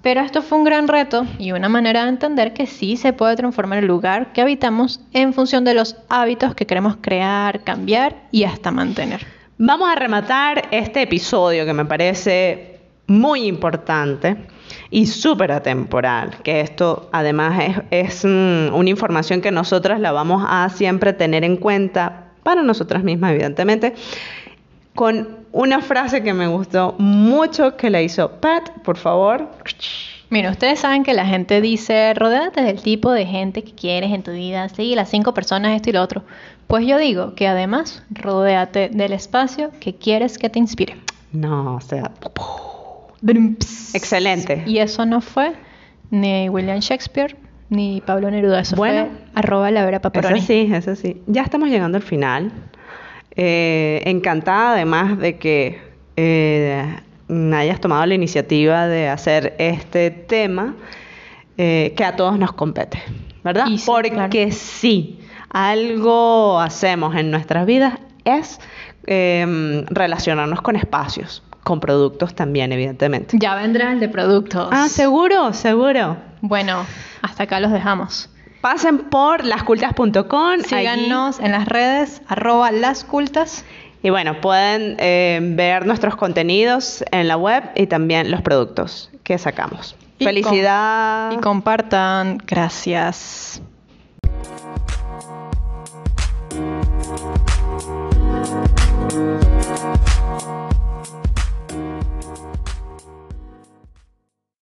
Pero 0.02 0.20
esto 0.20 0.42
fue 0.42 0.58
un 0.58 0.64
gran 0.64 0.88
reto 0.88 1.24
y 1.38 1.52
una 1.52 1.70
manera 1.70 2.02
de 2.02 2.10
entender 2.10 2.52
que 2.52 2.66
sí 2.66 2.98
se 2.98 3.14
puede 3.14 3.34
transformar 3.34 3.78
el 3.78 3.86
lugar 3.86 4.34
que 4.34 4.42
habitamos 4.42 5.00
en 5.14 5.32
función 5.32 5.64
de 5.64 5.72
los 5.72 5.96
hábitos 6.10 6.54
que 6.54 6.66
queremos 6.66 6.98
crear, 7.00 7.64
cambiar 7.64 8.16
y 8.30 8.44
hasta 8.44 8.70
mantener. 8.70 9.39
Vamos 9.62 9.90
a 9.90 9.94
rematar 9.94 10.68
este 10.70 11.02
episodio 11.02 11.66
que 11.66 11.74
me 11.74 11.84
parece 11.84 12.80
muy 13.06 13.46
importante 13.46 14.38
y 14.88 15.04
súper 15.04 15.52
atemporal, 15.52 16.38
que 16.42 16.62
esto 16.62 17.10
además 17.12 17.82
es, 17.90 18.24
mm, 18.24 18.74
una 18.74 18.88
información 18.88 19.42
que 19.42 19.50
nosotras 19.50 20.00
la 20.00 20.12
vamos 20.12 20.42
a 20.48 20.70
siempre 20.70 21.12
tener 21.12 21.44
en 21.44 21.58
cuenta 21.58 22.30
para 22.42 22.62
nosotras 22.62 23.04
mismas, 23.04 23.32
evidentemente, 23.32 23.92
con 24.94 25.28
una 25.52 25.82
frase 25.82 26.22
que 26.22 26.32
me 26.32 26.46
gustó 26.46 26.94
mucho 26.96 27.76
que 27.76 27.90
la 27.90 28.00
hizo 28.00 28.30
Pat, 28.40 28.70
por 28.82 28.96
favor. 28.96 29.46
Mira, 30.30 30.50
ustedes 30.52 30.78
saben 30.78 31.02
que 31.02 31.12
la 31.12 31.26
gente 31.26 31.60
dice, 31.60 32.14
rodéate 32.14 32.62
del 32.62 32.80
tipo 32.80 33.10
de 33.12 33.26
gente 33.26 33.64
que 33.64 33.72
quieres 33.74 34.12
en 34.12 34.22
tu 34.22 34.30
vida, 34.30 34.68
sí, 34.68 34.94
las 34.94 35.10
cinco 35.10 35.34
personas, 35.34 35.74
esto 35.74 35.90
y 35.90 35.92
lo 35.92 36.02
otro. 36.02 36.22
Pues 36.68 36.86
yo 36.86 36.98
digo 36.98 37.34
que 37.34 37.48
además, 37.48 38.04
rodéate 38.10 38.90
del 38.90 39.12
espacio 39.12 39.70
que 39.80 39.96
quieres 39.96 40.38
que 40.38 40.48
te 40.48 40.60
inspire. 40.60 40.96
No, 41.32 41.74
o 41.74 41.80
sea, 41.80 42.12
excelente. 43.94 44.62
Y 44.66 44.78
eso 44.78 45.04
no 45.04 45.20
fue 45.20 45.52
ni 46.10 46.48
William 46.48 46.78
Shakespeare 46.78 47.36
ni 47.68 48.00
Pablo 48.00 48.30
Neruda, 48.30 48.60
eso 48.60 48.76
Bueno. 48.76 49.06
fue 49.06 49.18
arroba 49.34 49.70
la 49.70 49.84
vera 49.84 49.98
Eso 49.98 50.02
Paparoni. 50.02 50.40
sí, 50.40 50.68
eso 50.72 50.96
sí. 50.96 51.22
Ya 51.26 51.42
estamos 51.42 51.68
llegando 51.68 51.96
al 51.98 52.02
final. 52.02 52.52
Eh, 53.36 54.02
encantada 54.06 54.72
además 54.72 55.18
de 55.18 55.38
que 55.38 55.78
eh, 56.16 56.84
hayas 57.54 57.80
tomado 57.80 58.04
la 58.06 58.14
iniciativa 58.14 58.86
de 58.86 59.08
hacer 59.08 59.54
este 59.58 60.10
tema 60.10 60.74
eh, 61.58 61.94
que 61.96 62.04
a 62.04 62.16
todos 62.16 62.38
nos 62.38 62.52
compete, 62.52 63.02
¿verdad? 63.44 63.66
Sí, 63.66 63.82
Porque 63.86 64.10
claro. 64.10 64.32
sí, 64.50 65.20
algo 65.50 66.60
hacemos 66.60 67.14
en 67.16 67.30
nuestras 67.30 67.66
vidas 67.66 67.98
es 68.24 68.60
eh, 69.06 69.84
relacionarnos 69.90 70.60
con 70.62 70.76
espacios, 70.76 71.42
con 71.64 71.80
productos 71.80 72.34
también, 72.34 72.72
evidentemente. 72.72 73.36
Ya 73.40 73.54
vendrá 73.54 73.92
el 73.92 74.00
de 74.00 74.08
productos. 74.08 74.68
Ah, 74.72 74.88
seguro, 74.88 75.52
seguro. 75.52 76.16
Bueno, 76.40 76.84
hasta 77.22 77.44
acá 77.44 77.60
los 77.60 77.72
dejamos. 77.72 78.28
Pasen 78.60 78.98
por 79.10 79.44
lascultas.com. 79.44 80.52
allí- 80.52 80.64
Síganos 80.64 81.40
en 81.40 81.52
las 81.52 81.66
redes, 81.66 82.22
arroba 82.28 82.70
lascultas. 82.72 83.64
Y 84.02 84.10
bueno, 84.10 84.40
pueden 84.40 84.96
eh, 84.98 85.38
ver 85.42 85.86
nuestros 85.86 86.16
contenidos 86.16 87.04
en 87.10 87.28
la 87.28 87.36
web 87.36 87.62
y 87.74 87.86
también 87.86 88.30
los 88.30 88.40
productos 88.42 89.10
que 89.24 89.36
sacamos. 89.38 89.94
Y 90.18 90.24
com- 90.24 90.32
Felicidad. 90.34 91.32
Y 91.32 91.36
compartan. 91.38 92.38
Gracias. 92.46 93.62